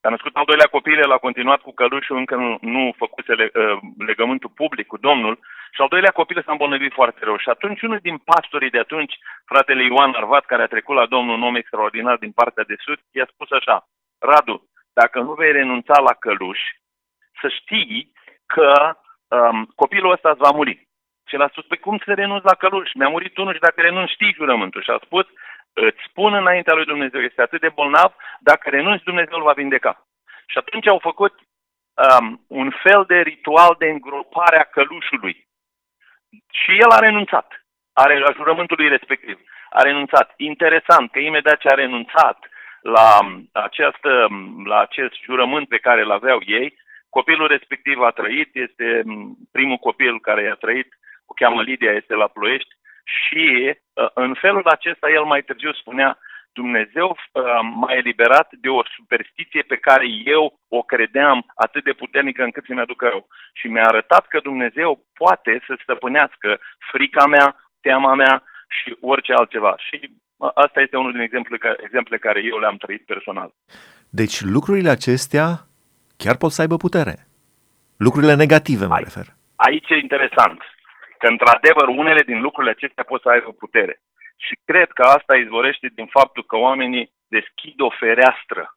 S-a 0.00 0.08
născut 0.08 0.36
al 0.36 0.44
doilea 0.44 0.66
copil, 0.66 0.98
el 0.98 1.12
a 1.12 1.24
continuat 1.26 1.60
cu 1.60 1.72
călușul, 1.72 2.16
încă 2.16 2.34
nu, 2.34 2.58
nu 2.60 2.94
făcuse 2.96 3.32
le, 3.32 3.50
uh, 3.54 3.78
legământul 4.06 4.50
public 4.54 4.86
cu 4.86 4.96
Domnul 4.96 5.38
și 5.74 5.80
al 5.80 5.88
doilea 5.88 6.10
copil 6.10 6.42
s-a 6.42 6.52
îmbolnăvit 6.52 6.92
foarte 6.92 7.20
rău. 7.22 7.36
Și 7.36 7.48
atunci 7.48 7.82
unul 7.82 7.98
din 8.02 8.18
pastorii 8.18 8.70
de 8.70 8.78
atunci, 8.78 9.14
fratele 9.44 9.82
Ioan 9.84 10.12
Arvat, 10.14 10.44
care 10.44 10.62
a 10.62 10.66
trecut 10.74 10.96
la 10.96 11.06
Domnul, 11.06 11.34
un 11.34 11.42
om 11.42 11.56
extraordinar 11.56 12.16
din 12.16 12.32
partea 12.32 12.64
de 12.64 12.76
sud, 12.78 12.98
i-a 13.10 13.28
spus 13.32 13.50
așa, 13.50 13.88
Radu, 14.18 14.68
dacă 14.92 15.20
nu 15.20 15.32
vei 15.32 15.52
renunța 15.52 16.00
la 16.00 16.14
căluș, 16.14 16.58
să 17.40 17.48
știi 17.48 18.12
că 18.46 18.96
um, 19.28 19.72
copilul 19.74 20.12
ăsta 20.12 20.30
îți 20.30 20.38
va 20.38 20.50
muri. 20.50 20.85
Și 21.28 21.34
el 21.34 21.42
a 21.42 21.48
spus, 21.48 21.62
pe 21.62 21.68
păi 21.68 21.78
cum 21.84 21.98
să 22.04 22.14
renunți 22.14 22.44
la 22.44 22.54
căluș? 22.54 22.90
Mi-a 22.94 23.08
murit 23.08 23.36
unul 23.36 23.54
și 23.54 23.66
dacă 23.66 23.80
renunți 23.80 24.12
știi 24.12 24.36
jurământul. 24.38 24.82
Și 24.82 24.90
a 24.90 24.98
spus, 25.04 25.26
îți 25.72 26.02
spun 26.08 26.34
înaintea 26.34 26.74
lui 26.74 26.84
Dumnezeu, 26.84 27.20
este 27.20 27.42
atât 27.42 27.60
de 27.60 27.68
bolnav, 27.68 28.14
dacă 28.40 28.70
renunți, 28.70 29.04
Dumnezeu 29.04 29.36
îl 29.36 29.42
va 29.42 29.52
vindeca. 29.52 30.06
Și 30.46 30.58
atunci 30.58 30.86
au 30.88 30.98
făcut 30.98 31.34
um, 32.04 32.44
un 32.48 32.70
fel 32.82 33.04
de 33.06 33.20
ritual 33.20 33.74
de 33.78 33.86
îngropare 33.86 34.58
a 34.58 34.64
călușului. 34.64 35.46
Și 36.50 36.70
el 36.70 36.90
a 36.90 36.98
renunțat. 36.98 37.60
are 37.92 38.18
la 38.18 38.32
jurământului 38.32 38.88
respectiv, 38.88 39.38
a 39.70 39.82
renunțat. 39.82 40.32
Interesant 40.36 41.10
că 41.10 41.18
imediat 41.18 41.58
ce 41.58 41.68
a 41.68 41.74
renunțat 41.74 42.38
la, 42.80 43.08
această, 43.52 44.28
la 44.64 44.80
acest 44.80 45.14
jurământ 45.22 45.68
pe 45.68 45.78
care 45.78 46.00
îl 46.00 46.10
aveau 46.10 46.38
ei, 46.46 46.74
copilul 47.08 47.46
respectiv 47.46 48.00
a 48.00 48.10
trăit, 48.10 48.50
este 48.52 49.02
primul 49.52 49.76
copil 49.76 50.20
care 50.20 50.50
a 50.50 50.54
trăit, 50.54 50.88
o 51.26 51.32
cheamă 51.34 51.62
Lidia, 51.62 51.92
este 51.92 52.14
la 52.14 52.26
Ploiești 52.26 52.74
și 53.16 53.44
uh, 53.70 54.08
în 54.14 54.34
felul 54.34 54.66
acesta 54.66 55.10
el 55.10 55.24
mai 55.24 55.42
târziu 55.42 55.72
spunea 55.72 56.18
Dumnezeu 56.60 57.08
uh, 57.10 57.42
m-a 57.78 57.92
eliberat 57.92 58.48
de 58.64 58.68
o 58.68 58.82
superstiție 58.96 59.62
pe 59.62 59.76
care 59.86 60.06
eu 60.24 60.44
o 60.68 60.80
credeam 60.82 61.38
atât 61.54 61.84
de 61.84 61.92
puternică 61.92 62.42
încât 62.42 62.64
să-mi 62.66 62.80
aduc 62.80 63.00
rău. 63.02 63.28
Și 63.58 63.66
mi-a 63.66 63.86
arătat 63.86 64.26
că 64.26 64.38
Dumnezeu 64.42 64.90
poate 65.12 65.52
să 65.66 65.72
stăpânească 65.82 66.48
frica 66.90 67.26
mea, 67.26 67.46
teama 67.80 68.14
mea 68.14 68.42
și 68.68 68.96
orice 69.00 69.32
altceva. 69.32 69.74
Și 69.86 69.96
uh, 70.36 70.50
asta 70.54 70.80
este 70.80 70.96
unul 70.96 71.12
din 71.12 71.20
exemple, 71.20 71.58
exemple 71.86 72.16
care 72.18 72.40
eu 72.44 72.58
le-am 72.58 72.76
trăit 72.76 73.04
personal. 73.04 73.50
Deci 74.10 74.40
lucrurile 74.40 74.90
acestea 74.90 75.48
chiar 76.16 76.36
pot 76.36 76.50
să 76.50 76.60
aibă 76.60 76.76
putere. 76.76 77.14
Lucrurile 77.96 78.34
negative, 78.34 78.86
mă 78.86 78.98
refer. 78.98 79.26
Aici 79.56 79.88
e 79.88 79.96
interesant 79.96 80.60
că, 81.18 81.26
într-adevăr, 81.26 81.88
unele 81.88 82.22
din 82.22 82.40
lucrurile 82.40 82.72
acestea 82.72 83.04
pot 83.04 83.20
să 83.22 83.28
aibă 83.28 83.50
putere. 83.52 84.00
Și 84.36 84.54
cred 84.64 84.90
că 84.90 85.02
asta 85.02 85.36
izvorește 85.36 85.90
din 85.94 86.06
faptul 86.06 86.44
că 86.44 86.56
oamenii 86.56 87.10
deschid 87.28 87.80
o 87.80 87.90
fereastră 87.90 88.76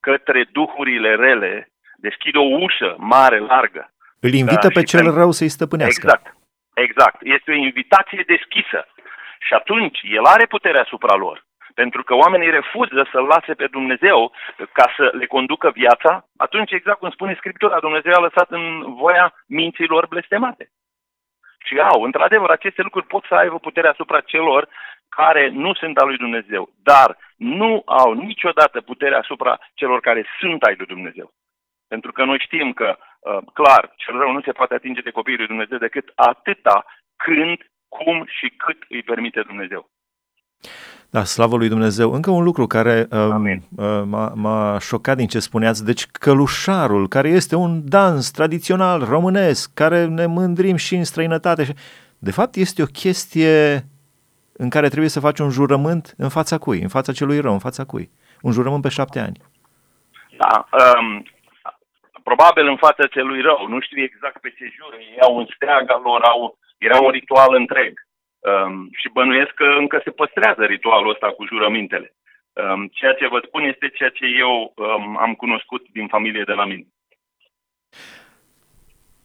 către 0.00 0.40
duhurile 0.52 1.14
rele, 1.14 1.68
deschid 1.96 2.34
o 2.36 2.46
ușă 2.66 2.96
mare, 2.98 3.38
largă. 3.38 3.92
Îl 4.20 4.32
invită 4.32 4.68
da, 4.68 4.74
pe 4.78 4.82
cel 4.82 5.06
rău 5.20 5.30
să-i 5.30 5.56
stăpânească. 5.56 6.06
Exact, 6.06 6.36
exact. 6.74 7.18
Este 7.36 7.50
o 7.50 7.64
invitație 7.68 8.22
deschisă. 8.26 8.86
Și 9.46 9.52
atunci 9.54 9.98
el 10.02 10.24
are 10.24 10.46
puterea 10.46 10.80
asupra 10.80 11.14
lor. 11.14 11.46
Pentru 11.74 12.02
că 12.02 12.14
oamenii 12.14 12.50
refuză 12.50 13.08
să-L 13.12 13.26
lase 13.34 13.54
pe 13.54 13.66
Dumnezeu 13.66 14.32
ca 14.72 14.92
să 14.96 15.10
le 15.20 15.26
conducă 15.26 15.70
viața, 15.70 16.28
atunci, 16.36 16.70
exact 16.70 16.98
cum 16.98 17.10
spune 17.10 17.34
Scriptura, 17.34 17.80
Dumnezeu 17.80 18.12
a 18.14 18.26
lăsat 18.28 18.50
în 18.50 18.94
voia 18.94 19.34
minților 19.46 20.06
blestemate. 20.06 20.70
Și 21.66 21.78
au, 21.78 22.02
într-adevăr, 22.02 22.50
aceste 22.50 22.82
lucruri 22.82 23.06
pot 23.06 23.24
să 23.28 23.34
aibă 23.34 23.58
putere 23.58 23.88
asupra 23.88 24.20
celor 24.20 24.68
care 25.08 25.48
nu 25.48 25.74
sunt 25.74 25.98
al 25.98 26.06
lui 26.06 26.16
Dumnezeu, 26.16 26.70
dar 26.82 27.16
nu 27.36 27.82
au 27.86 28.12
niciodată 28.12 28.80
putere 28.80 29.14
asupra 29.14 29.58
celor 29.74 30.00
care 30.00 30.26
sunt 30.40 30.62
ai 30.62 30.74
lui 30.76 30.86
Dumnezeu. 30.86 31.32
Pentru 31.88 32.12
că 32.12 32.24
noi 32.24 32.38
știm 32.38 32.72
că, 32.72 32.96
uh, 32.98 33.38
clar, 33.52 33.92
cel 33.96 34.18
rău 34.18 34.32
nu 34.32 34.40
se 34.40 34.52
poate 34.52 34.74
atinge 34.74 35.00
de 35.00 35.10
copiii 35.10 35.36
lui 35.36 35.46
Dumnezeu 35.46 35.78
decât 35.78 36.12
atâta 36.14 36.84
când, 37.16 37.58
cum 37.88 38.26
și 38.26 38.48
cât 38.56 38.84
îi 38.88 39.02
permite 39.02 39.40
Dumnezeu. 39.42 39.90
Da, 41.14 41.24
slavă 41.24 41.56
lui 41.56 41.68
Dumnezeu. 41.68 42.12
Încă 42.12 42.30
un 42.30 42.44
lucru 42.44 42.66
care 42.66 43.06
uh, 43.10 43.18
uh, 43.76 44.02
m-a, 44.04 44.32
m-a 44.34 44.78
șocat 44.78 45.16
din 45.16 45.26
ce 45.26 45.38
spuneați. 45.38 45.84
Deci 45.84 46.06
călușarul, 46.06 47.08
care 47.08 47.28
este 47.28 47.56
un 47.56 47.88
dans 47.88 48.30
tradițional 48.30 49.00
românesc, 49.00 49.74
care 49.74 50.06
ne 50.06 50.26
mândrim 50.26 50.76
și 50.76 50.94
în 50.94 51.04
străinătate. 51.04 51.74
De 52.18 52.30
fapt, 52.30 52.54
este 52.54 52.82
o 52.82 52.84
chestie 53.02 53.84
în 54.52 54.68
care 54.70 54.88
trebuie 54.88 55.10
să 55.10 55.20
faci 55.20 55.38
un 55.38 55.50
jurământ 55.50 56.14
în 56.16 56.28
fața 56.28 56.58
cui? 56.58 56.80
În 56.80 56.88
fața 56.88 57.12
celui 57.12 57.40
rău, 57.40 57.52
în 57.52 57.58
fața 57.68 57.84
cui? 57.84 58.10
Un 58.40 58.52
jurământ 58.52 58.82
pe 58.82 58.88
șapte 58.88 59.18
ani. 59.18 59.38
Da, 60.36 60.68
um, 60.80 61.22
probabil 62.22 62.66
în 62.66 62.76
fața 62.76 63.06
celui 63.06 63.40
rău. 63.40 63.66
Nu 63.68 63.80
știu 63.80 64.02
exact 64.02 64.40
pe 64.40 64.48
ce 64.48 64.64
jură. 64.76 64.96
Ei 64.98 65.20
au 65.20 65.36
un 65.36 65.46
steag 65.54 65.90
al 65.90 66.00
lor, 66.04 66.22
au, 66.22 66.58
era 66.78 66.98
un 67.00 67.10
ritual 67.10 67.54
întreg. 67.54 68.03
Um, 68.44 68.88
și 69.00 69.08
bănuiesc 69.12 69.52
că 69.54 69.64
încă 69.78 70.00
se 70.04 70.10
păstrează 70.10 70.64
ritualul 70.64 71.10
ăsta 71.10 71.26
cu 71.26 71.46
jurămintele. 71.46 72.14
Um, 72.52 72.90
ceea 72.92 73.12
ce 73.12 73.28
vă 73.28 73.40
spun 73.46 73.62
este 73.62 73.88
ceea 73.94 74.08
ce 74.08 74.24
eu 74.38 74.72
um, 74.76 75.18
am 75.18 75.34
cunoscut 75.34 75.86
din 75.92 76.06
familie 76.06 76.42
de 76.46 76.52
la 76.52 76.64
mine. 76.64 76.86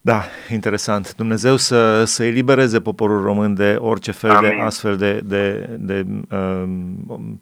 Da, 0.02 0.22
interesant. 0.52 1.16
Dumnezeu 1.16 1.56
să, 1.56 2.04
să 2.04 2.24
elibereze 2.24 2.82
poporul 2.82 3.22
român 3.22 3.54
de 3.54 3.76
orice 3.80 4.12
fel 4.12 4.30
Amin. 4.32 4.50
de 4.50 4.62
astfel 4.62 4.98
de, 4.98 5.20
de, 5.24 5.66
de 5.78 6.06
um, 6.36 7.40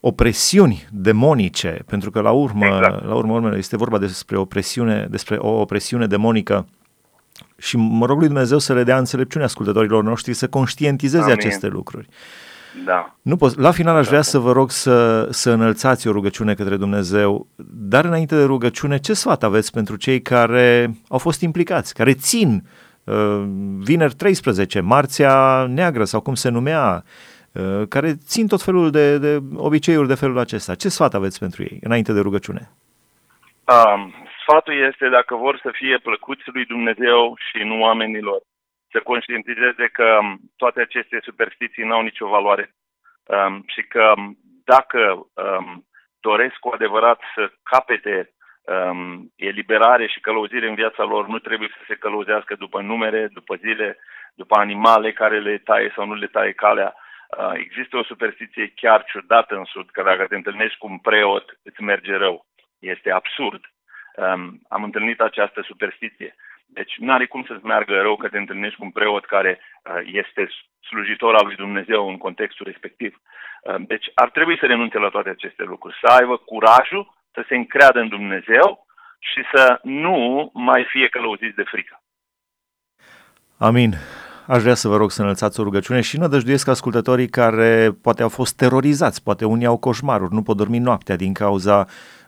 opresiuni 0.00 0.86
demonice, 0.90 1.78
pentru 1.86 2.10
că 2.10 2.20
la 2.20 2.30
urmă, 2.30 2.66
exact. 2.66 3.04
la 3.04 3.14
urmă 3.14 3.32
urmă 3.32 3.56
este 3.56 3.76
vorba 3.76 3.98
despre 3.98 4.36
opresiune, 4.36 5.06
despre 5.10 5.36
o 5.36 5.60
opresiune 5.60 6.06
demonică 6.06 6.66
și 7.62 7.76
mă 7.76 8.06
rog 8.06 8.18
lui 8.18 8.26
Dumnezeu 8.26 8.58
să 8.58 8.72
le 8.72 8.82
dea 8.82 8.98
înțelepciune 8.98 9.44
ascultătorilor 9.44 10.02
noștri 10.02 10.32
să 10.32 10.48
conștientizeze 10.48 11.22
Amin. 11.22 11.34
aceste 11.34 11.66
lucruri. 11.66 12.08
Da. 12.84 13.16
Nu 13.22 13.36
pot, 13.36 13.58
la 13.58 13.70
final 13.70 13.96
aș 13.96 14.06
vrea 14.06 14.22
să 14.22 14.38
vă 14.38 14.52
rog 14.52 14.70
să, 14.70 15.28
să 15.30 15.50
înălțați 15.50 16.08
o 16.08 16.12
rugăciune 16.12 16.54
către 16.54 16.76
Dumnezeu, 16.76 17.46
dar 17.66 18.04
înainte 18.04 18.36
de 18.36 18.44
rugăciune, 18.44 18.98
ce 18.98 19.12
sfat 19.12 19.42
aveți 19.42 19.72
pentru 19.72 19.96
cei 19.96 20.22
care 20.22 20.94
au 21.08 21.18
fost 21.18 21.40
implicați, 21.40 21.94
care 21.94 22.12
țin 22.12 22.68
uh, 23.04 23.44
vineri 23.78 24.14
13, 24.14 24.80
marțea 24.80 25.66
neagră 25.68 26.04
sau 26.04 26.20
cum 26.20 26.34
se 26.34 26.48
numea, 26.48 27.04
uh, 27.52 27.88
care 27.88 28.14
țin 28.26 28.46
tot 28.46 28.62
felul 28.62 28.90
de, 28.90 29.18
de 29.18 29.42
obiceiuri 29.54 30.08
de 30.08 30.14
felul 30.14 30.38
acesta. 30.38 30.74
Ce 30.74 30.88
sfat 30.88 31.14
aveți 31.14 31.38
pentru 31.38 31.62
ei 31.62 31.78
înainte 31.82 32.12
de 32.12 32.20
rugăciune? 32.20 32.70
Um, 33.64 34.14
Sfatul 34.42 34.74
este, 34.74 35.08
dacă 35.08 35.34
vor 35.34 35.58
să 35.62 35.70
fie 35.72 35.98
plăcuți 35.98 36.42
lui 36.44 36.64
Dumnezeu 36.64 37.36
și 37.48 37.62
nu 37.62 37.80
oamenilor, 37.80 38.40
să 38.90 39.00
conștientizeze 39.00 39.86
că 39.92 40.18
um, 40.20 40.40
toate 40.56 40.80
aceste 40.80 41.18
superstiții 41.22 41.84
nu 41.84 41.94
au 41.94 42.02
nicio 42.02 42.26
valoare 42.28 42.74
um, 43.24 43.64
și 43.66 43.82
că 43.82 44.12
um, 44.16 44.38
dacă 44.64 45.00
um, 45.34 45.86
doresc 46.20 46.54
cu 46.54 46.68
adevărat 46.68 47.20
să 47.34 47.52
capete 47.62 48.32
um, 48.62 49.32
eliberare 49.36 50.06
și 50.06 50.20
călăuzire 50.20 50.68
în 50.68 50.74
viața 50.74 51.04
lor, 51.04 51.26
nu 51.26 51.38
trebuie 51.38 51.68
să 51.72 51.82
se 51.86 51.94
călăuzească 51.94 52.54
după 52.54 52.80
numere, 52.80 53.26
după 53.32 53.54
zile, 53.54 53.98
după 54.34 54.54
animale 54.58 55.12
care 55.12 55.38
le 55.40 55.58
taie 55.58 55.92
sau 55.94 56.06
nu 56.06 56.14
le 56.14 56.26
taie 56.26 56.52
calea. 56.52 56.94
Uh, 57.38 57.52
există 57.54 57.96
o 57.96 58.04
superstiție 58.04 58.72
chiar 58.74 59.04
ciudată 59.04 59.54
în 59.54 59.64
Sud, 59.64 59.90
că 59.90 60.02
dacă 60.02 60.26
te 60.26 60.34
întâlnești 60.34 60.78
cu 60.78 60.86
un 60.86 60.98
preot, 60.98 61.58
îți 61.62 61.82
merge 61.82 62.16
rău. 62.16 62.46
Este 62.78 63.10
absurd 63.10 63.64
um, 64.16 64.60
am 64.68 64.82
întâlnit 64.82 65.20
această 65.20 65.62
superstiție. 65.64 66.34
Deci 66.66 66.96
nu 66.98 67.12
are 67.12 67.26
cum 67.26 67.44
să-ți 67.48 67.64
meargă 67.64 68.00
rău 68.00 68.16
că 68.16 68.28
te 68.28 68.38
întâlnești 68.38 68.78
cu 68.78 68.84
un 68.84 68.90
preot 68.90 69.24
care 69.24 69.60
uh, 69.60 70.00
este 70.04 70.48
slujitor 70.88 71.34
al 71.34 71.46
lui 71.46 71.56
Dumnezeu 71.56 72.08
în 72.08 72.18
contextul 72.18 72.66
respectiv. 72.66 73.20
Uh, 73.62 73.74
deci 73.86 74.06
ar 74.14 74.30
trebui 74.30 74.58
să 74.58 74.66
renunțe 74.66 74.98
la 74.98 75.08
toate 75.08 75.28
aceste 75.28 75.62
lucruri, 75.62 75.98
să 76.00 76.12
aibă 76.12 76.36
curajul 76.36 77.14
să 77.32 77.44
se 77.48 77.54
încreadă 77.54 77.98
în 77.98 78.08
Dumnezeu 78.08 78.86
și 79.18 79.42
să 79.52 79.78
nu 79.82 80.50
mai 80.54 80.86
fie 80.88 81.08
călăuziți 81.08 81.56
de 81.56 81.62
frică. 81.62 82.02
Amin. 83.58 83.92
Aș 84.46 84.62
vrea 84.62 84.74
să 84.74 84.88
vă 84.88 84.96
rog 84.96 85.10
să 85.10 85.22
înălțați 85.22 85.60
o 85.60 85.62
rugăciune 85.62 86.00
și 86.00 86.18
nădăjduiesc 86.18 86.68
ascultătorii 86.68 87.28
care 87.28 87.90
poate 88.02 88.22
au 88.22 88.28
fost 88.28 88.56
terorizați, 88.56 89.22
poate 89.22 89.44
unii 89.44 89.66
au 89.66 89.78
coșmaruri, 89.78 90.34
nu 90.34 90.42
pot 90.42 90.56
dormi 90.56 90.78
noaptea 90.78 91.16
din 91.16 91.32
cauza 91.32 91.78
Uh, 91.78 92.21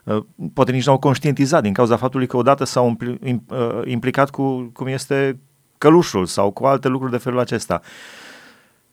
poate 0.53 0.71
nici 0.71 0.85
n-au 0.85 0.99
conștientizat 0.99 1.61
din 1.61 1.73
cauza 1.73 1.97
faptului 1.97 2.27
că 2.27 2.37
odată 2.37 2.63
s-au 2.63 2.97
uh, 2.99 3.81
implicat 3.85 4.29
cu 4.29 4.71
cum 4.73 4.87
este 4.87 5.39
călușul 5.77 6.25
sau 6.25 6.51
cu 6.51 6.65
alte 6.65 6.87
lucruri 6.87 7.11
de 7.11 7.17
felul 7.17 7.39
acesta. 7.39 7.81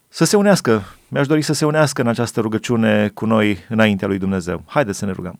Să 0.08 0.24
se 0.24 0.36
unească, 0.36 0.80
mi-aș 1.10 1.26
dori 1.26 1.42
să 1.42 1.52
se 1.52 1.64
unească 1.66 2.02
în 2.02 2.08
această 2.08 2.40
rugăciune 2.40 3.08
cu 3.08 3.26
noi 3.26 3.56
înaintea 3.68 4.08
lui 4.08 4.18
Dumnezeu. 4.18 4.64
Haideți 4.68 4.98
să 4.98 5.06
ne 5.06 5.12
rugăm. 5.12 5.38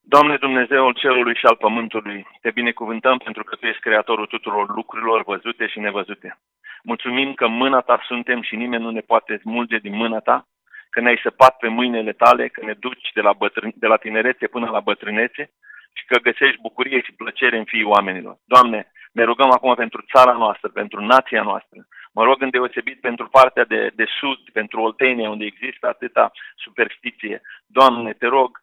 Doamne 0.00 0.36
Dumnezeul 0.36 0.92
cerului 0.92 1.34
și 1.34 1.46
al 1.46 1.56
pământului, 1.56 2.26
te 2.40 2.50
binecuvântăm 2.50 3.18
pentru 3.18 3.44
că 3.44 3.56
Tu 3.56 3.66
ești 3.66 3.80
creatorul 3.80 4.26
tuturor 4.26 4.74
lucrurilor 4.74 5.22
văzute 5.26 5.66
și 5.66 5.78
nevăzute. 5.78 6.38
Mulțumim 6.82 7.32
că 7.34 7.48
mâna 7.48 7.80
Ta 7.80 8.00
suntem 8.06 8.42
și 8.42 8.56
nimeni 8.56 8.82
nu 8.82 8.90
ne 8.90 9.00
poate 9.00 9.38
smulge 9.42 9.78
din 9.78 9.96
mâna 9.96 10.18
Ta 10.18 10.46
că 10.90 11.00
ne-ai 11.00 11.20
săpat 11.22 11.56
pe 11.56 11.68
mâinile 11.68 12.12
tale, 12.12 12.48
că 12.48 12.64
ne 12.64 12.72
duci 12.72 13.10
de 13.14 13.20
la, 13.20 13.32
bătrân, 13.32 13.72
de 13.74 13.86
la 13.86 13.96
tinerețe 13.96 14.46
până 14.46 14.70
la 14.70 14.80
bătrânețe 14.80 15.50
și 15.92 16.04
că 16.04 16.18
găsești 16.18 16.60
bucurie 16.60 17.00
și 17.00 17.12
plăcere 17.12 17.56
în 17.58 17.64
fiii 17.64 17.92
oamenilor. 17.94 18.36
Doamne, 18.44 18.92
ne 19.12 19.24
rugăm 19.24 19.50
acum 19.50 19.74
pentru 19.74 20.04
țara 20.12 20.32
noastră, 20.32 20.68
pentru 20.68 21.04
nația 21.04 21.42
noastră. 21.42 21.78
Mă 22.12 22.24
rog 22.24 22.42
în 22.42 22.50
deosebit 22.50 23.00
pentru 23.00 23.28
partea 23.28 23.64
de, 23.64 23.90
de 23.94 24.04
sud, 24.20 24.38
pentru 24.52 24.80
Oltenia, 24.80 25.30
unde 25.30 25.44
există 25.44 25.86
atâta 25.86 26.30
superstiție. 26.56 27.40
Doamne, 27.66 28.12
te 28.12 28.26
rog, 28.26 28.58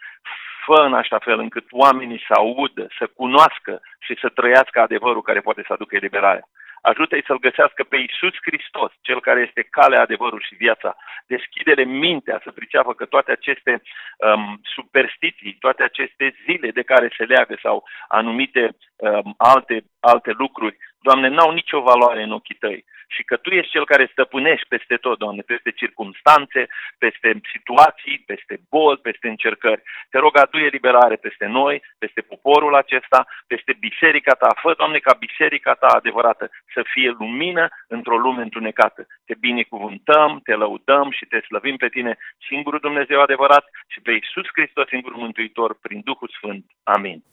fă 0.66 0.82
în 0.86 0.94
așa 0.94 1.20
fel 1.20 1.40
încât 1.40 1.66
oamenii 1.72 2.24
să 2.28 2.34
audă, 2.34 2.88
să 2.98 3.08
cunoască 3.08 3.82
și 4.00 4.18
să 4.22 4.30
trăiască 4.30 4.80
adevărul 4.82 5.22
care 5.22 5.40
poate 5.40 5.64
să 5.68 5.74
aducă 5.74 5.96
eliberarea. 5.96 6.48
Ajută-i 6.92 7.28
să-L 7.28 7.40
găsească 7.48 7.84
pe 7.84 7.98
Iisus 7.98 8.36
Hristos, 8.48 8.92
Cel 9.02 9.20
care 9.22 9.40
este 9.48 9.68
calea, 9.78 10.02
adevărul 10.02 10.42
și 10.48 10.56
viața. 10.56 10.98
Deschide-le 11.28 11.84
mintea 11.84 12.40
să 12.44 12.52
priceapă 12.52 12.94
că 12.94 13.06
toate 13.06 13.32
aceste 13.32 13.82
um, 13.82 14.60
superstiții, 14.76 15.58
toate 15.60 15.84
aceste 15.84 16.36
zile 16.46 16.70
de 16.72 16.84
care 16.92 17.08
se 17.18 17.24
leagă 17.24 17.56
sau 17.62 17.84
anumite 18.08 18.64
um, 18.96 19.34
alte, 19.38 19.84
alte 20.00 20.32
lucruri 20.38 20.78
Doamne, 21.08 21.28
n-au 21.28 21.52
nicio 21.52 21.82
valoare 21.82 22.22
în 22.24 22.32
ochii 22.32 22.56
Tăi 22.56 22.86
și 23.08 23.24
că 23.24 23.36
Tu 23.38 23.50
ești 23.50 23.72
Cel 23.72 23.86
care 23.86 24.10
stăpânești 24.12 24.68
peste 24.68 24.96
tot, 24.96 25.18
Doamne, 25.18 25.42
peste 25.42 25.72
circumstanțe, 25.72 26.68
peste 26.98 27.42
situații, 27.54 28.24
peste 28.26 28.60
boli, 28.70 29.00
peste 29.08 29.28
încercări. 29.28 29.82
Te 30.10 30.18
rog, 30.18 30.38
adu 30.38 30.58
eliberare 30.58 31.16
peste 31.16 31.46
noi, 31.46 31.84
peste 31.98 32.22
poporul 32.22 32.76
acesta, 32.76 33.28
peste 33.48 33.76
biserica 33.80 34.34
Ta. 34.34 34.56
Fă, 34.62 34.74
Doamne, 34.78 35.00
ca 35.00 35.14
biserica 35.14 35.74
Ta 35.74 35.88
adevărată 35.88 36.50
să 36.74 36.82
fie 36.94 37.16
lumină 37.20 37.68
într-o 37.88 38.18
lume 38.18 38.42
întunecată. 38.42 39.08
Te 39.26 39.34
binecuvântăm, 39.40 40.40
te 40.44 40.54
lăudăm 40.54 41.12
și 41.12 41.26
te 41.26 41.40
slăvim 41.40 41.78
pe 41.78 41.90
Tine, 41.90 42.18
singurul 42.48 42.80
Dumnezeu 42.80 43.22
adevărat 43.22 43.66
și 43.88 44.02
pe 44.02 44.12
Iisus 44.12 44.48
Hristos, 44.54 44.88
singurul 44.88 45.18
Mântuitor, 45.18 45.78
prin 45.82 46.02
Duhul 46.04 46.30
Sfânt. 46.38 46.66
Amin. 46.84 47.24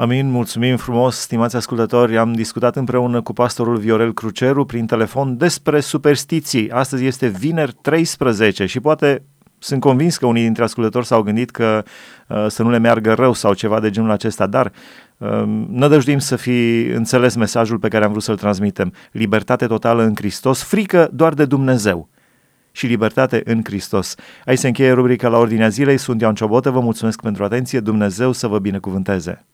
Amin, 0.00 0.30
mulțumim 0.30 0.76
frumos, 0.76 1.16
stimați 1.16 1.56
ascultători. 1.56 2.18
Am 2.18 2.32
discutat 2.32 2.76
împreună 2.76 3.22
cu 3.22 3.32
pastorul 3.32 3.76
Viorel 3.76 4.12
Cruceru 4.12 4.64
prin 4.64 4.86
telefon 4.86 5.36
despre 5.36 5.80
superstiții. 5.80 6.70
Astăzi 6.70 7.04
este 7.04 7.26
vineri 7.26 7.72
13 7.72 8.66
și 8.66 8.80
poate 8.80 9.22
sunt 9.58 9.80
convins 9.80 10.16
că 10.16 10.26
unii 10.26 10.42
dintre 10.42 10.62
ascultători 10.62 11.06
s-au 11.06 11.22
gândit 11.22 11.50
că 11.50 11.82
uh, 12.28 12.46
să 12.48 12.62
nu 12.62 12.70
le 12.70 12.78
meargă 12.78 13.12
rău 13.12 13.32
sau 13.32 13.54
ceva 13.54 13.80
de 13.80 13.90
genul 13.90 14.10
acesta, 14.10 14.46
dar 14.46 14.72
uh, 15.16 15.42
nădăjduim 15.68 16.18
să 16.18 16.36
fi 16.36 16.80
înțeles 16.80 17.34
mesajul 17.34 17.78
pe 17.78 17.88
care 17.88 18.04
am 18.04 18.10
vrut 18.10 18.22
să-l 18.22 18.36
transmitem. 18.36 18.92
Libertate 19.12 19.66
totală 19.66 20.02
în 20.02 20.14
Hristos, 20.14 20.62
frică 20.62 21.10
doar 21.12 21.34
de 21.34 21.44
Dumnezeu 21.44 22.08
și 22.70 22.86
libertate 22.86 23.42
în 23.44 23.60
Hristos. 23.64 24.14
Aici 24.44 24.58
se 24.58 24.66
încheie 24.66 24.92
rubrica 24.92 25.28
la 25.28 25.38
ordinea 25.38 25.68
zilei. 25.68 25.96
Sunt 25.96 26.20
Ioan 26.20 26.34
Ciobotă, 26.34 26.70
vă 26.70 26.80
mulțumesc 26.80 27.20
pentru 27.20 27.44
atenție. 27.44 27.80
Dumnezeu 27.80 28.32
să 28.32 28.46
vă 28.46 28.58
binecuvânteze! 28.58 29.44